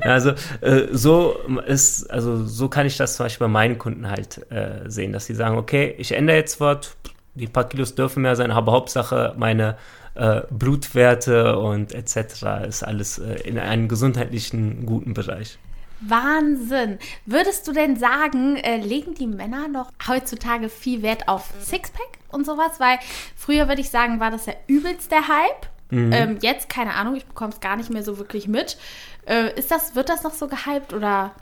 [0.00, 0.30] also
[0.62, 4.88] äh, so ist, also so kann ich das zum Beispiel bei meinen Kunden halt äh,
[4.88, 6.96] sehen, dass sie sagen, okay, ich ändere jetzt was,
[7.34, 9.76] die paar Kilos dürfen mehr sein, aber Hauptsache meine
[10.14, 12.66] äh, Blutwerte und etc.
[12.68, 15.58] ist alles äh, in einem gesundheitlichen guten Bereich.
[16.00, 16.98] Wahnsinn.
[17.26, 22.44] Würdest du denn sagen, äh, legen die Männer noch heutzutage viel Wert auf Sixpack und
[22.44, 22.80] sowas?
[22.80, 22.98] Weil
[23.36, 25.66] früher würde ich sagen, war das ja übelst der Hype.
[25.90, 26.12] Mhm.
[26.12, 28.78] Ähm, jetzt, keine Ahnung, ich bekomme es gar nicht mehr so wirklich mit.
[29.26, 31.32] Äh, ist das, wird das noch so gehypt oder?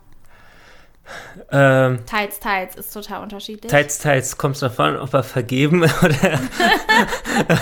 [1.50, 3.70] Ähm, teils, teils ist total unterschiedlich.
[3.70, 6.40] Teils, teils kommt es davon, ob er vergeben oder,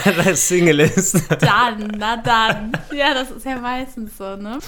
[0.06, 1.20] oder Single ist.
[1.40, 2.72] Dann, na dann.
[2.92, 4.58] Ja, das ist ja meistens so, ne?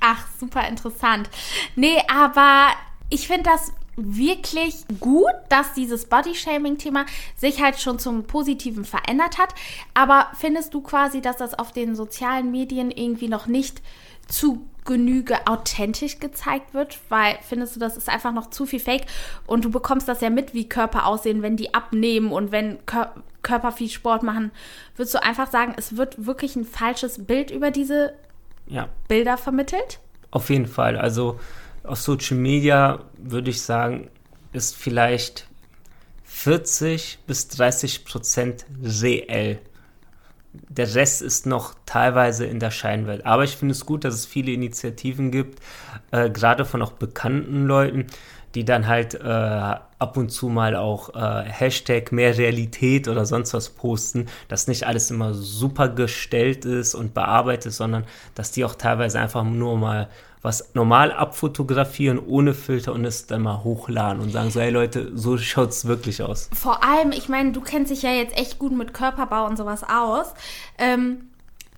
[0.00, 1.28] Ach, super interessant.
[1.76, 2.68] Nee, aber
[3.10, 9.54] ich finde das wirklich gut, dass dieses Body-Shaming-Thema sich halt schon zum Positiven verändert hat.
[9.94, 13.82] Aber findest du quasi, dass das auf den sozialen Medien irgendwie noch nicht
[14.30, 19.04] zu Genüge authentisch gezeigt wird, weil findest du, das ist einfach noch zu viel Fake
[19.46, 23.12] und du bekommst das ja mit, wie Körper aussehen, wenn die abnehmen und wenn Kör
[23.42, 24.50] Körper viel Sport machen,
[24.96, 28.12] würdest du einfach sagen, es wird wirklich ein falsches Bild über diese
[28.66, 28.88] ja.
[29.08, 29.98] Bilder vermittelt?
[30.30, 30.98] Auf jeden Fall.
[30.98, 31.40] Also
[31.82, 34.10] auf Social Media würde ich sagen,
[34.52, 35.46] ist vielleicht
[36.24, 39.58] 40 bis 30 Prozent reell
[40.52, 43.24] der Rest ist noch teilweise in der Scheinwelt.
[43.24, 45.60] Aber ich finde es gut, dass es viele Initiativen gibt,
[46.10, 48.06] äh, gerade von auch bekannten Leuten,
[48.54, 53.54] die dann halt äh, ab und zu mal auch äh, Hashtag mehr Realität oder sonst
[53.54, 58.74] was posten, dass nicht alles immer super gestellt ist und bearbeitet, sondern dass die auch
[58.74, 60.08] teilweise einfach nur mal
[60.42, 65.12] was normal abfotografieren ohne Filter und es dann mal hochladen und sagen so, hey Leute,
[65.14, 66.48] so schaut es wirklich aus.
[66.54, 69.84] Vor allem, ich meine, du kennst dich ja jetzt echt gut mit Körperbau und sowas
[69.84, 70.32] aus.
[70.78, 71.29] Ähm,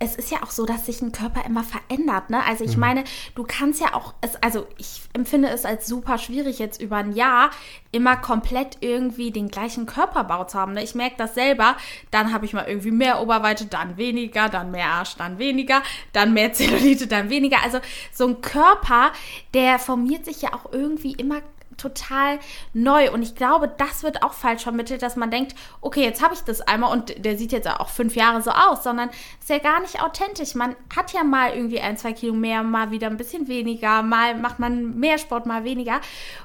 [0.03, 2.29] es ist ja auch so, dass sich ein Körper immer verändert.
[2.29, 2.45] Ne?
[2.45, 2.81] Also ich mhm.
[2.81, 3.05] meine,
[3.37, 7.13] du kannst ja auch, es, also ich empfinde es als super schwierig, jetzt über ein
[7.13, 7.51] Jahr
[7.93, 10.73] immer komplett irgendwie den gleichen Körperbau zu haben.
[10.73, 10.83] Ne?
[10.83, 11.77] Ich merke das selber,
[12.11, 16.33] dann habe ich mal irgendwie mehr Oberweite, dann weniger, dann mehr Arsch, dann weniger, dann
[16.33, 17.63] mehr Zellulite, dann weniger.
[17.63, 17.79] Also
[18.13, 19.13] so ein Körper,
[19.55, 21.43] der formiert sich ja auch irgendwie immer
[21.77, 22.39] total
[22.73, 23.13] neu.
[23.13, 26.41] Und ich glaube, das wird auch falsch vermittelt, dass man denkt, okay, jetzt habe ich
[26.41, 29.81] das einmal und der sieht jetzt auch fünf Jahre so aus, sondern ist ja gar
[29.81, 30.55] nicht authentisch.
[30.55, 34.37] Man hat ja mal irgendwie ein, zwei Kilo mehr, mal wieder ein bisschen weniger, mal
[34.37, 36.01] macht man mehr Sport, mal weniger.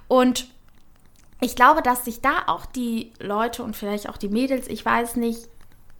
[0.07, 0.47] Und
[1.39, 5.17] ich glaube, dass sich da auch die Leute und vielleicht auch die Mädels, ich weiß
[5.17, 5.47] nicht,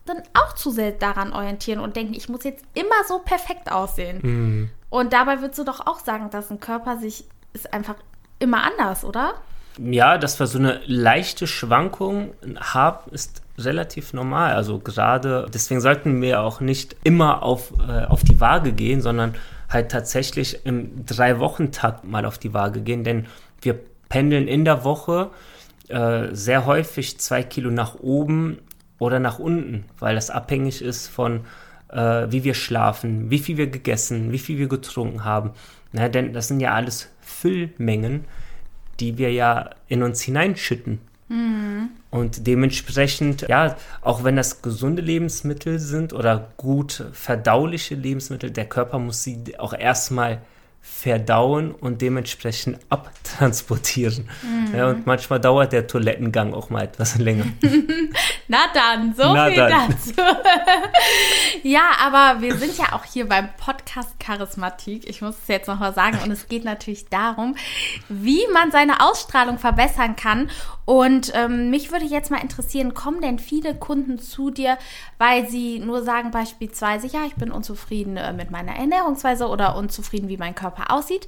[0.05, 4.19] dann auch zu sehr daran orientieren und denken, ich muss jetzt immer so perfekt aussehen.
[4.23, 4.69] Mhm.
[4.89, 7.95] Und dabei würdest du doch auch sagen, dass ein Körper sich ist einfach
[8.39, 9.35] immer anders, oder?
[9.79, 14.53] Ja, dass wir so eine leichte Schwankung haben, ist relativ normal.
[14.53, 19.35] Also gerade deswegen sollten wir auch nicht immer auf, äh, auf die Waage gehen, sondern
[19.69, 23.25] halt tatsächlich im Drei-Wochen-Takt mal auf die Waage gehen, denn
[23.61, 25.29] wir pendeln in der Woche
[25.89, 28.59] äh, sehr häufig zwei Kilo nach oben
[28.99, 31.41] oder nach unten, weil das abhängig ist von
[31.89, 35.51] äh, wie wir schlafen, wie viel wir gegessen, wie viel wir getrunken haben.
[35.91, 38.25] Na, denn das sind ja alles Füllmengen,
[38.99, 40.99] die wir ja in uns hineinschütten.
[41.29, 41.89] Mhm.
[42.09, 48.97] Und dementsprechend, ja, auch wenn das gesunde Lebensmittel sind oder gut verdauliche Lebensmittel, der Körper
[48.97, 50.41] muss sie auch erstmal
[50.89, 52.79] verdauen und dementsprechend
[53.23, 54.27] transportieren.
[54.41, 54.75] Mhm.
[54.75, 57.45] Ja, und manchmal dauert der Toilettengang auch mal etwas länger.
[58.47, 59.89] Na dann, so Na viel dann.
[59.89, 60.13] dazu.
[61.63, 65.07] ja, aber wir sind ja auch hier beim Podcast Charismatik.
[65.07, 66.17] Ich muss es jetzt nochmal sagen.
[66.23, 67.55] Und es geht natürlich darum,
[68.09, 70.49] wie man seine Ausstrahlung verbessern kann.
[70.87, 74.77] Und ähm, mich würde jetzt mal interessieren, kommen denn viele Kunden zu dir,
[75.17, 80.29] weil sie nur sagen beispielsweise, ja, ich bin unzufrieden äh, mit meiner Ernährungsweise oder unzufrieden,
[80.29, 81.27] wie mein Körper aussieht?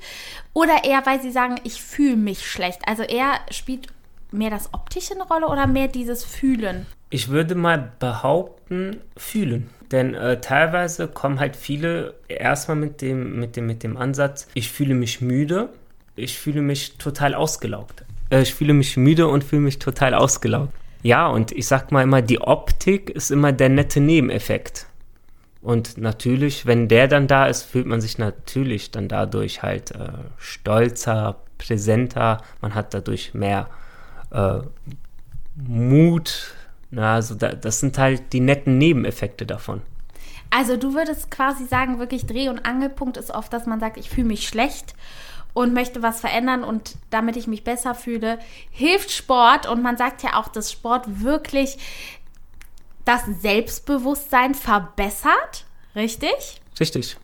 [0.54, 2.84] Oder eher, weil sie sagen, ich fühle mich schlecht.
[2.88, 3.88] Also er spielt
[4.32, 6.86] mehr das Optische eine Rolle oder mehr dieses Fühlen?
[7.10, 9.70] Ich würde mal behaupten, fühlen.
[9.92, 14.72] Denn äh, teilweise kommen halt viele erstmal mit dem, mit, dem, mit dem Ansatz, ich
[14.72, 15.68] fühle mich müde,
[16.16, 18.06] ich fühle mich total ausgelaugt.
[18.30, 20.74] Äh, ich fühle mich müde und fühle mich total ausgelaugt.
[21.02, 24.88] Ja, und ich sag mal immer, die Optik ist immer der nette Nebeneffekt.
[25.62, 30.10] Und natürlich, wenn der dann da ist, fühlt man sich natürlich dann dadurch halt äh,
[30.38, 33.70] stolzer, präsenter, man hat dadurch mehr
[34.32, 34.60] äh,
[35.56, 36.54] Mut.
[36.92, 39.82] Na, also da, das sind halt die netten Nebeneffekte davon.
[40.50, 44.10] Also du würdest quasi sagen, wirklich Dreh- und Angelpunkt ist oft, dass man sagt, ich
[44.10, 44.96] fühle mich schlecht
[45.54, 48.40] und möchte was verändern und damit ich mich besser fühle,
[48.72, 51.78] hilft Sport und man sagt ja auch, dass Sport wirklich
[53.06, 56.62] das Selbstbewusstsein verbessert, richtig?
[56.80, 57.18] Richtig.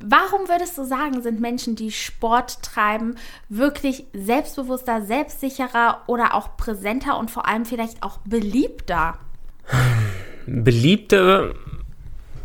[0.00, 3.16] Warum würdest du sagen, sind Menschen, die Sport treiben,
[3.48, 9.18] wirklich selbstbewusster, selbstsicherer oder auch präsenter und vor allem vielleicht auch beliebter?
[10.46, 11.54] Beliebter,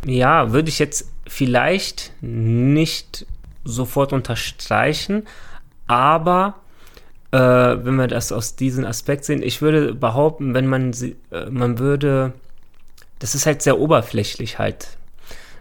[0.06, 3.26] ja, würde ich jetzt vielleicht nicht
[3.64, 5.26] sofort unterstreichen,
[5.86, 6.54] aber
[7.32, 11.50] äh, wenn wir das aus diesem Aspekt sehen, ich würde behaupten, wenn man sie, äh,
[11.50, 12.32] man würde,
[13.18, 14.98] das ist halt sehr oberflächlich halt.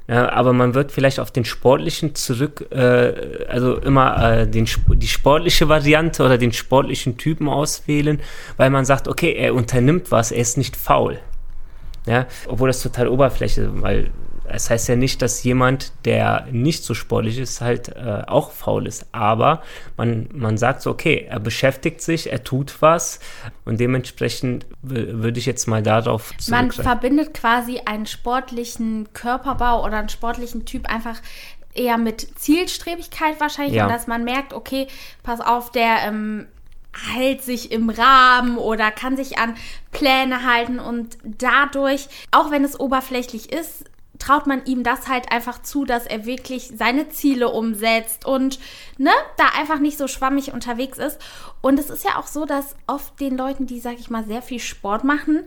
[0.07, 5.07] Ja, aber man wird vielleicht auf den sportlichen zurück, äh, also immer äh, den, die
[5.07, 8.19] sportliche Variante oder den sportlichen Typen auswählen,
[8.57, 11.19] weil man sagt, okay, er unternimmt was, er ist nicht faul.
[12.07, 14.11] Ja, obwohl das total oberflächlich ist, weil
[14.53, 18.87] es heißt ja nicht, dass jemand, der nicht so sportlich ist, halt äh, auch faul
[18.87, 19.05] ist.
[19.11, 19.61] Aber
[19.97, 23.19] man, man sagt so, okay, er beschäftigt sich, er tut was
[23.65, 30.09] und dementsprechend würde ich jetzt mal darauf Man verbindet quasi einen sportlichen Körperbau oder einen
[30.09, 31.17] sportlichen Typ einfach
[31.73, 33.85] eher mit Zielstrebigkeit wahrscheinlich ja.
[33.85, 34.87] und dass man merkt, okay,
[35.23, 36.47] pass auf, der ähm,
[36.93, 39.55] hält sich im Rahmen oder kann sich an
[39.91, 43.85] Pläne halten und dadurch, auch wenn es oberflächlich ist,
[44.21, 48.59] traut man ihm das halt einfach zu, dass er wirklich seine Ziele umsetzt und
[48.97, 51.19] ne, da einfach nicht so schwammig unterwegs ist.
[51.61, 54.41] Und es ist ja auch so, dass oft den Leuten, die, sag ich mal, sehr
[54.41, 55.45] viel Sport machen,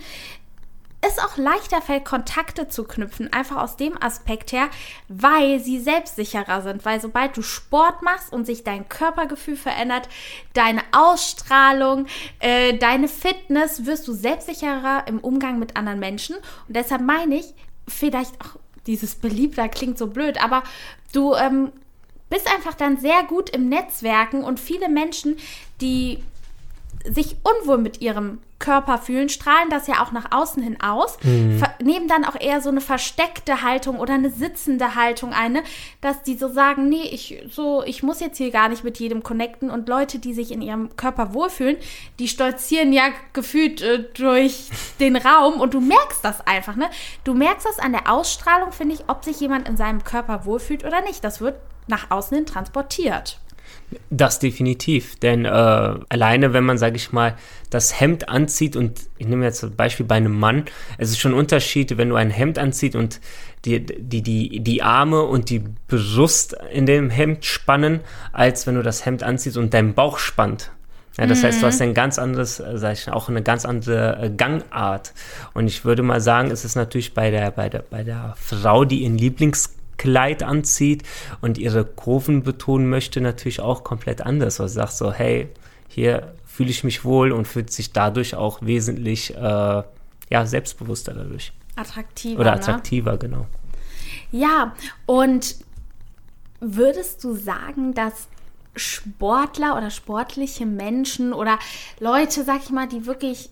[1.07, 4.70] es auch leichter fällt, Kontakte zu knüpfen, einfach aus dem Aspekt her,
[5.09, 6.85] weil sie selbstsicherer sind.
[6.85, 10.09] Weil sobald du Sport machst und sich dein Körpergefühl verändert,
[10.55, 12.07] deine Ausstrahlung,
[12.39, 16.37] äh, deine Fitness, wirst du selbstsicherer im Umgang mit anderen Menschen.
[16.37, 17.55] Und deshalb meine ich,
[17.87, 20.62] vielleicht auch dieses Beliebter klingt so blöd, aber
[21.12, 21.72] du ähm,
[22.30, 25.37] bist einfach dann sehr gut im Netzwerken und viele Menschen,
[25.80, 26.22] die
[27.05, 31.63] sich unwohl mit ihrem Körper fühlen, strahlen das ja auch nach außen hin aus, mhm.
[31.83, 35.63] nehmen dann auch eher so eine versteckte Haltung oder eine sitzende Haltung ein, ne?
[36.01, 39.23] dass die so sagen, nee, ich so, ich muss jetzt hier gar nicht mit jedem
[39.23, 41.77] connecten und Leute, die sich in ihrem Körper wohlfühlen,
[42.19, 46.89] die stolzieren ja gefühlt äh, durch den Raum und du merkst das einfach, ne?
[47.25, 50.85] Du merkst das an der Ausstrahlung, finde ich, ob sich jemand in seinem Körper wohlfühlt
[50.85, 51.23] oder nicht.
[51.23, 53.39] Das wird nach außen hin transportiert.
[54.11, 57.37] Das definitiv, denn äh, alleine, wenn man, sage ich mal,
[57.70, 60.64] das Hemd anzieht und ich nehme jetzt ein Beispiel bei einem Mann,
[60.99, 63.20] es ist schon ein Unterschied, wenn du ein Hemd anzieht und
[63.64, 68.01] die, die, die, die Arme und die Brust in dem Hemd spannen,
[68.33, 70.70] als wenn du das Hemd anziehst und dein Bauch spannt.
[71.18, 71.47] Ja, das mhm.
[71.47, 71.89] heißt, du hast mhm.
[71.89, 75.12] ein ganz anderes, äh, sag ich, auch eine ganz andere äh, Gangart.
[75.53, 78.85] Und ich würde mal sagen, es ist natürlich bei der, bei der, bei der Frau,
[78.85, 81.03] die ihren Lieblings Kleid anzieht
[81.41, 84.61] und ihre Kurven betonen möchte, natürlich auch komplett anders.
[84.61, 85.49] Also sagt so, hey,
[85.89, 91.53] hier fühle ich mich wohl und fühlt sich dadurch auch wesentlich äh, ja, selbstbewusster dadurch.
[91.77, 92.41] Attraktiver.
[92.41, 92.57] Oder ne?
[92.57, 93.19] attraktiver, ne?
[93.19, 93.47] genau.
[94.31, 94.75] Ja,
[95.07, 95.57] und
[96.61, 98.29] würdest du sagen, dass
[98.77, 101.59] Sportler oder sportliche Menschen oder
[102.01, 103.51] Leute, sag ich mal, die wirklich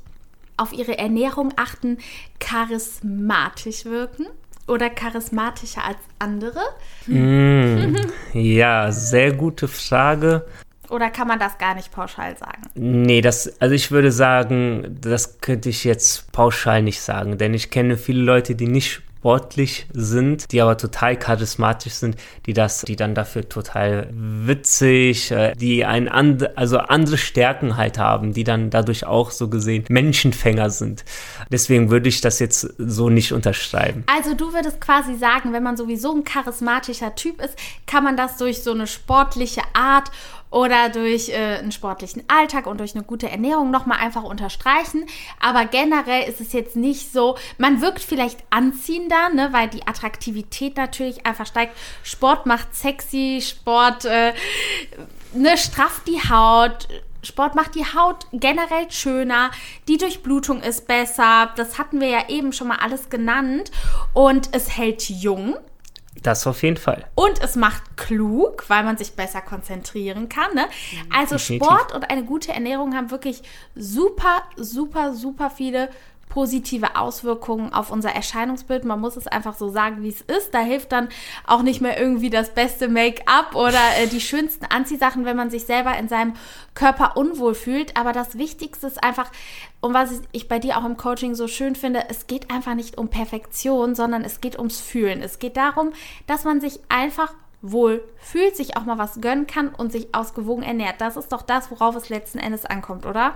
[0.56, 1.98] auf ihre Ernährung achten,
[2.40, 4.26] charismatisch wirken?
[4.66, 6.60] Oder charismatischer als andere?
[7.06, 7.96] Mm,
[8.32, 10.46] ja, sehr gute Frage.
[10.88, 12.62] Oder kann man das gar nicht pauschal sagen?
[12.74, 17.70] Nee, das, also ich würde sagen, das könnte ich jetzt pauschal nicht sagen, denn ich
[17.70, 22.16] kenne viele Leute, die nicht sportlich sind, die aber total charismatisch sind,
[22.46, 27.98] die das, die dann dafür total witzig, äh, die ein and, also andere Stärken halt
[27.98, 31.04] haben, die dann dadurch auch so gesehen Menschenfänger sind.
[31.52, 34.02] Deswegen würde ich das jetzt so nicht unterschreiben.
[34.12, 37.56] Also du würdest quasi sagen, wenn man sowieso ein charismatischer Typ ist,
[37.86, 40.10] kann man das durch so eine sportliche Art
[40.52, 45.06] oder durch äh, einen sportlichen Alltag und durch eine gute Ernährung nochmal einfach unterstreichen.
[45.40, 50.76] Aber generell ist es jetzt nicht so, man wirkt vielleicht anziehender, ne, weil die Attraktivität
[50.76, 51.76] natürlich einfach steigt.
[52.02, 54.34] Sport macht sexy, Sport äh,
[55.32, 56.86] ne, strafft die Haut.
[57.24, 59.52] Sport macht die Haut generell schöner,
[59.86, 61.52] die Durchblutung ist besser.
[61.56, 63.70] Das hatten wir ja eben schon mal alles genannt.
[64.12, 65.56] Und es hält jung.
[66.20, 67.04] Das auf jeden Fall.
[67.14, 70.54] Und es macht klug, weil man sich besser konzentrieren kann.
[70.54, 70.66] Ne?
[71.10, 71.66] Also Definitiv.
[71.66, 73.42] Sport und eine gute Ernährung haben wirklich
[73.74, 75.88] super, super, super viele
[76.32, 78.84] positive Auswirkungen auf unser Erscheinungsbild.
[78.84, 80.54] Man muss es einfach so sagen, wie es ist.
[80.54, 81.10] Da hilft dann
[81.46, 85.64] auch nicht mehr irgendwie das beste Make-up oder äh, die schönsten Anziehsachen, wenn man sich
[85.64, 86.32] selber in seinem
[86.74, 87.98] Körper unwohl fühlt.
[87.98, 89.30] Aber das Wichtigste ist einfach,
[89.82, 92.96] und was ich bei dir auch im Coaching so schön finde, es geht einfach nicht
[92.96, 95.20] um Perfektion, sondern es geht ums Fühlen.
[95.20, 95.92] Es geht darum,
[96.26, 100.62] dass man sich einfach wohl fühlt, sich auch mal was gönnen kann und sich ausgewogen
[100.62, 101.02] ernährt.
[101.02, 103.34] Das ist doch das, worauf es letzten Endes ankommt, oder?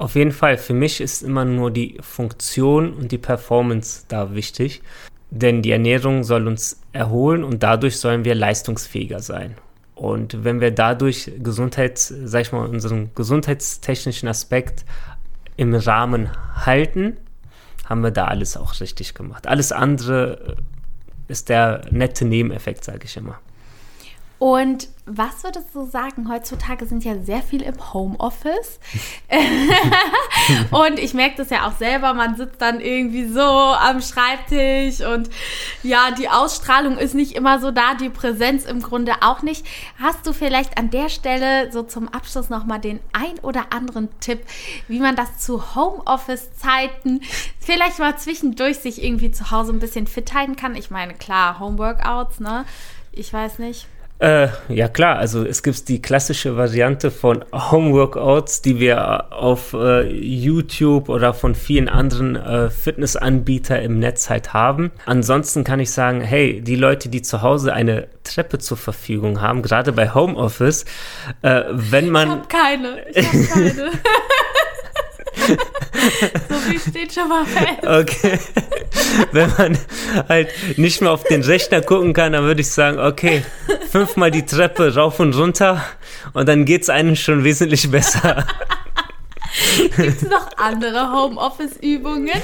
[0.00, 4.80] Auf jeden Fall, für mich ist immer nur die Funktion und die Performance da wichtig.
[5.28, 9.56] Denn die Ernährung soll uns erholen und dadurch sollen wir leistungsfähiger sein.
[9.94, 14.86] Und wenn wir dadurch Gesundheits, sag ich mal, unseren gesundheitstechnischen Aspekt
[15.58, 17.18] im Rahmen halten,
[17.84, 19.46] haben wir da alles auch richtig gemacht.
[19.46, 20.56] Alles andere
[21.28, 23.38] ist der nette Nebeneffekt, sage ich immer.
[24.40, 26.30] Und was würdest du sagen?
[26.30, 28.80] Heutzutage sind ja sehr viel im Homeoffice.
[30.70, 35.28] und ich merke das ja auch selber, man sitzt dann irgendwie so am Schreibtisch und
[35.82, 39.66] ja, die Ausstrahlung ist nicht immer so da, die Präsenz im Grunde auch nicht.
[40.00, 44.40] Hast du vielleicht an der Stelle so zum Abschluss nochmal den ein oder anderen Tipp,
[44.88, 47.20] wie man das zu Homeoffice-Zeiten
[47.58, 50.76] vielleicht mal zwischendurch sich irgendwie zu Hause ein bisschen fit halten kann?
[50.76, 52.64] Ich meine, klar, Homeworkouts, ne?
[53.12, 53.86] Ich weiß nicht.
[54.20, 60.02] Äh, ja klar, also es gibt die klassische Variante von Homeworkouts, die wir auf äh,
[60.12, 64.90] YouTube oder von vielen anderen äh, Fitnessanbietern im Netz halt haben.
[65.06, 69.62] Ansonsten kann ich sagen, hey, die Leute, die zu Hause eine Treppe zur Verfügung haben,
[69.62, 70.84] gerade bei Homeoffice,
[71.40, 72.28] äh, wenn man...
[72.28, 73.90] Ich habe keine, ich habe keine.
[76.48, 77.86] so viel steht schon mal fest.
[77.86, 78.38] Okay.
[79.32, 79.78] Wenn man
[80.28, 83.44] halt nicht mehr auf den Rechner gucken kann, dann würde ich sagen, okay,
[83.90, 85.84] fünfmal die Treppe rauf und runter
[86.32, 88.46] und dann geht es einem schon wesentlich besser.
[89.96, 92.40] Gibt es noch andere Homeoffice-Übungen?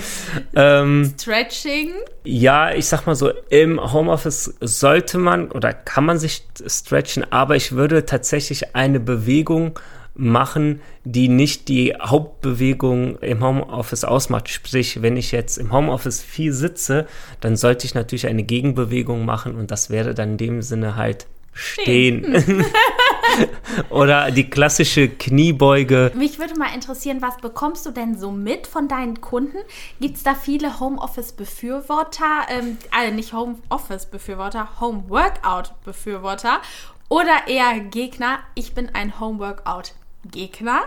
[0.55, 1.93] Ähm, Stretching?
[2.25, 7.57] Ja, ich sag mal so, im Homeoffice sollte man oder kann man sich stretchen, aber
[7.57, 9.79] ich würde tatsächlich eine Bewegung
[10.17, 14.49] machen, die nicht die Hauptbewegung im Homeoffice ausmacht.
[14.49, 17.07] Sprich, wenn ich jetzt im Homeoffice viel sitze,
[17.41, 21.27] dann sollte ich natürlich eine Gegenbewegung machen und das wäre dann in dem Sinne halt
[21.57, 22.65] stehen.
[23.91, 26.13] Oder die klassische Kniebeuge.
[26.15, 29.59] Mich würde mal interessieren, was bekommst du denn so mit von deinen Kunden?
[30.01, 36.61] Gibt es da viele Homeoffice-Befürworter, ähm, äh, nicht Homeoffice-Befürworter, Home-Workout-Befürworter
[37.09, 38.39] oder eher Gegner?
[38.55, 39.95] Ich bin ein Home-Workout.
[40.31, 40.85] Gegner,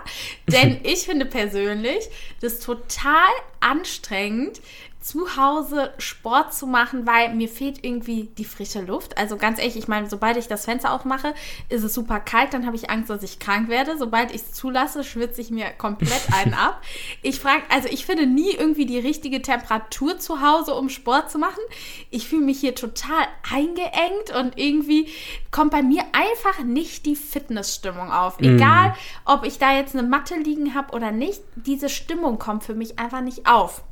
[0.48, 2.08] denn ich finde persönlich
[2.42, 3.30] das total
[3.60, 4.62] anstrengend,
[5.00, 9.18] zu Hause Sport zu machen, weil mir fehlt irgendwie die frische Luft.
[9.18, 11.34] Also ganz ehrlich, ich meine, sobald ich das Fenster aufmache,
[11.70, 13.98] ist es super kalt, dann habe ich Angst, dass ich krank werde.
[13.98, 16.82] Sobald ich es zulasse, schwitze ich mir komplett einen ab.
[17.22, 21.40] Ich frage, also ich finde nie irgendwie die richtige Temperatur zu Hause, um Sport zu
[21.40, 21.62] machen.
[22.10, 25.08] Ich fühle mich hier total eingeengt und irgendwie
[25.52, 28.40] kommt bei mir einfach nicht die Fitnessstimmung auf.
[28.40, 28.96] Egal,
[29.26, 33.00] ob ich da jetzt eine Matte liegen habe oder nicht, diese Stimmung kommt für mich
[33.00, 33.84] einfach nicht auf.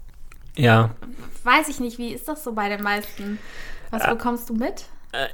[0.57, 0.89] Ja.
[1.43, 3.39] Weiß ich nicht, wie ist das so bei den meisten?
[3.91, 4.85] Was Äh, bekommst du mit?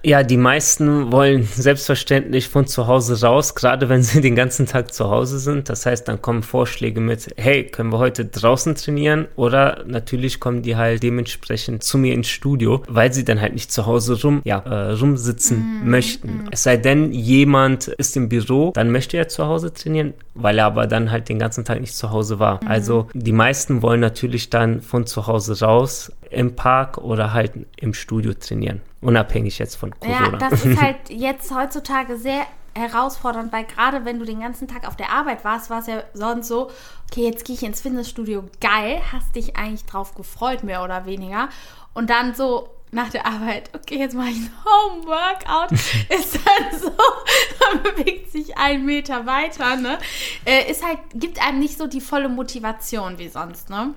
[0.03, 4.93] Ja, die meisten wollen selbstverständlich von zu Hause raus, gerade wenn sie den ganzen Tag
[4.93, 5.69] zu Hause sind.
[5.69, 9.27] Das heißt, dann kommen Vorschläge mit, hey, können wir heute draußen trainieren?
[9.35, 13.71] Oder natürlich kommen die halt dementsprechend zu mir ins Studio, weil sie dann halt nicht
[13.71, 16.47] zu Hause rum, ja, äh, rumsitzen möchten.
[16.51, 20.65] Es sei denn, jemand ist im Büro, dann möchte er zu Hause trainieren, weil er
[20.65, 22.59] aber dann halt den ganzen Tag nicht zu Hause war.
[22.65, 27.93] Also die meisten wollen natürlich dann von zu Hause raus im Park oder halt im
[27.93, 28.81] Studio trainieren.
[29.03, 30.37] Unabhängig jetzt von Ja, Corona.
[30.37, 32.45] das ist halt jetzt heutzutage sehr
[32.75, 36.03] herausfordernd, weil gerade wenn du den ganzen Tag auf der Arbeit warst, war es ja
[36.13, 36.71] sonst so,
[37.11, 41.49] okay, jetzt gehe ich ins Fitnessstudio, geil, hast dich eigentlich drauf gefreut, mehr oder weniger.
[41.93, 45.71] und dann so nach der Arbeit, okay, jetzt mache ich ein Home-Workout,
[46.09, 46.91] ist dann so,
[47.73, 49.97] man bewegt sich einen Meter weiter, ne?
[50.45, 53.93] Äh, ist halt, gibt einem nicht so die volle Motivation wie sonst, ne?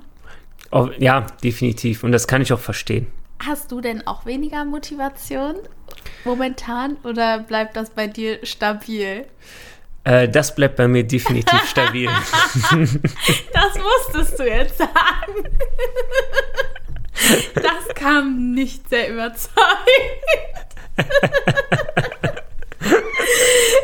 [0.70, 2.04] Oh, ja, definitiv.
[2.04, 3.06] Und das kann ich auch verstehen.
[3.44, 5.56] Hast du denn auch weniger Motivation
[6.24, 9.26] momentan oder bleibt das bei dir stabil?
[10.04, 12.08] Äh, das bleibt bei mir definitiv stabil.
[13.52, 15.48] das musstest du jetzt sagen.
[17.54, 19.46] Das kam nicht sehr überzeugend.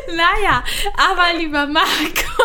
[0.07, 0.63] naja,
[0.97, 2.43] aber lieber Marco,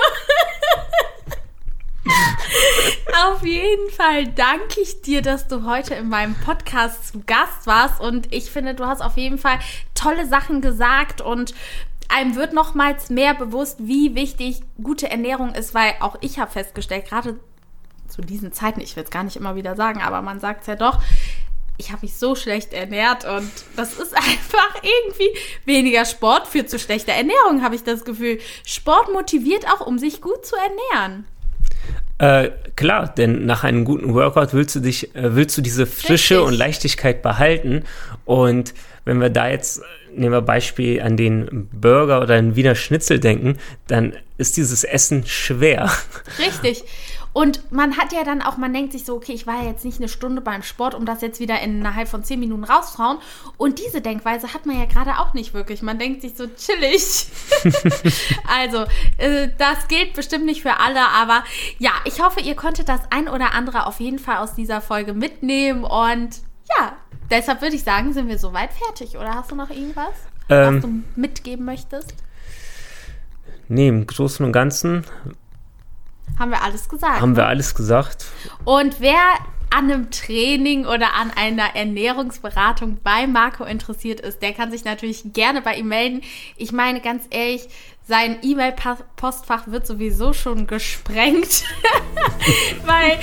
[3.27, 8.01] auf jeden Fall danke ich dir, dass du heute in meinem Podcast zu Gast warst
[8.01, 9.59] und ich finde, du hast auf jeden Fall
[9.95, 11.55] tolle Sachen gesagt und
[12.09, 17.07] einem wird nochmals mehr bewusst, wie wichtig gute Ernährung ist, weil auch ich habe festgestellt,
[17.07, 17.39] gerade
[18.09, 20.67] zu diesen Zeiten, ich will es gar nicht immer wieder sagen, aber man sagt es
[20.67, 21.01] ja doch,
[21.77, 26.79] ich habe mich so schlecht ernährt und das ist einfach irgendwie weniger Sport führt zu
[26.79, 28.41] schlechter Ernährung, habe ich das Gefühl.
[28.67, 31.27] Sport motiviert auch, um sich gut zu ernähren.
[32.19, 36.35] Äh, klar, denn nach einem guten Workout willst du dich, äh, willst du diese Frische
[36.35, 36.49] Richtig.
[36.49, 37.85] und Leichtigkeit behalten.
[38.25, 39.83] Und wenn wir da jetzt,
[40.15, 43.57] nehmen wir Beispiel an den Burger oder den Wiener Schnitzel denken,
[43.87, 45.91] dann ist dieses Essen schwer.
[46.39, 46.85] Richtig.
[47.33, 49.85] Und man hat ja dann auch, man denkt sich so, okay, ich war ja jetzt
[49.85, 53.19] nicht eine Stunde beim Sport, um das jetzt wieder innerhalb von zehn Minuten rauszuhauen.
[53.57, 55.83] Und diese Denkweise hat man ja gerade auch nicht wirklich.
[55.83, 57.27] Man denkt sich so chillig.
[58.49, 58.85] also,
[59.19, 61.45] äh, das gilt bestimmt nicht für alle, aber
[61.79, 65.15] ja, ich hoffe, ihr konntet das ein oder andere auf jeden Fall aus dieser Folge
[65.15, 65.85] mitnehmen.
[65.85, 66.41] Und
[66.77, 66.97] ja,
[67.31, 69.17] deshalb würde ich sagen, sind wir soweit fertig.
[69.17, 70.15] Oder hast du noch irgendwas,
[70.49, 72.15] ähm, was du mitgeben möchtest?
[73.69, 75.05] Nee, im Großen und Ganzen
[76.39, 77.21] haben wir alles gesagt.
[77.21, 77.37] Haben ne?
[77.37, 78.27] wir alles gesagt.
[78.65, 79.19] Und wer
[79.71, 85.33] an einem Training oder an einer Ernährungsberatung bei Marco interessiert ist, der kann sich natürlich
[85.33, 86.23] gerne bei ihm melden.
[86.57, 87.69] Ich meine, ganz ehrlich,
[88.07, 91.65] sein E-Mail-Postfach wird sowieso schon gesprengt,
[92.87, 93.19] weil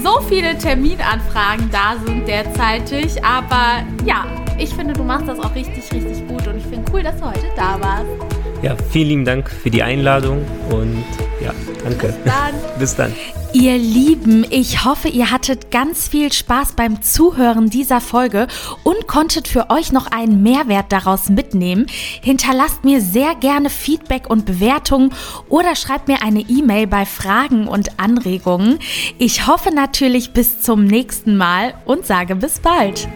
[0.00, 3.24] so viele Terminanfragen da sind derzeitig.
[3.24, 7.02] Aber ja, ich finde, du machst das auch richtig, richtig gut und ich finde cool,
[7.02, 8.37] dass du heute da warst.
[8.62, 11.04] Ja, vielen lieben Dank für die Einladung und
[11.40, 11.52] ja,
[11.84, 12.08] danke.
[12.08, 12.54] Bis dann.
[12.78, 13.14] Bis dann.
[13.54, 18.46] Ihr Lieben, ich hoffe, ihr hattet ganz viel Spaß beim Zuhören dieser Folge
[18.82, 21.86] und konntet für euch noch einen Mehrwert daraus mitnehmen.
[22.20, 25.14] Hinterlasst mir sehr gerne Feedback und Bewertungen
[25.48, 28.80] oder schreibt mir eine E-Mail bei Fragen und Anregungen.
[29.18, 33.08] Ich hoffe natürlich bis zum nächsten Mal und sage bis bald.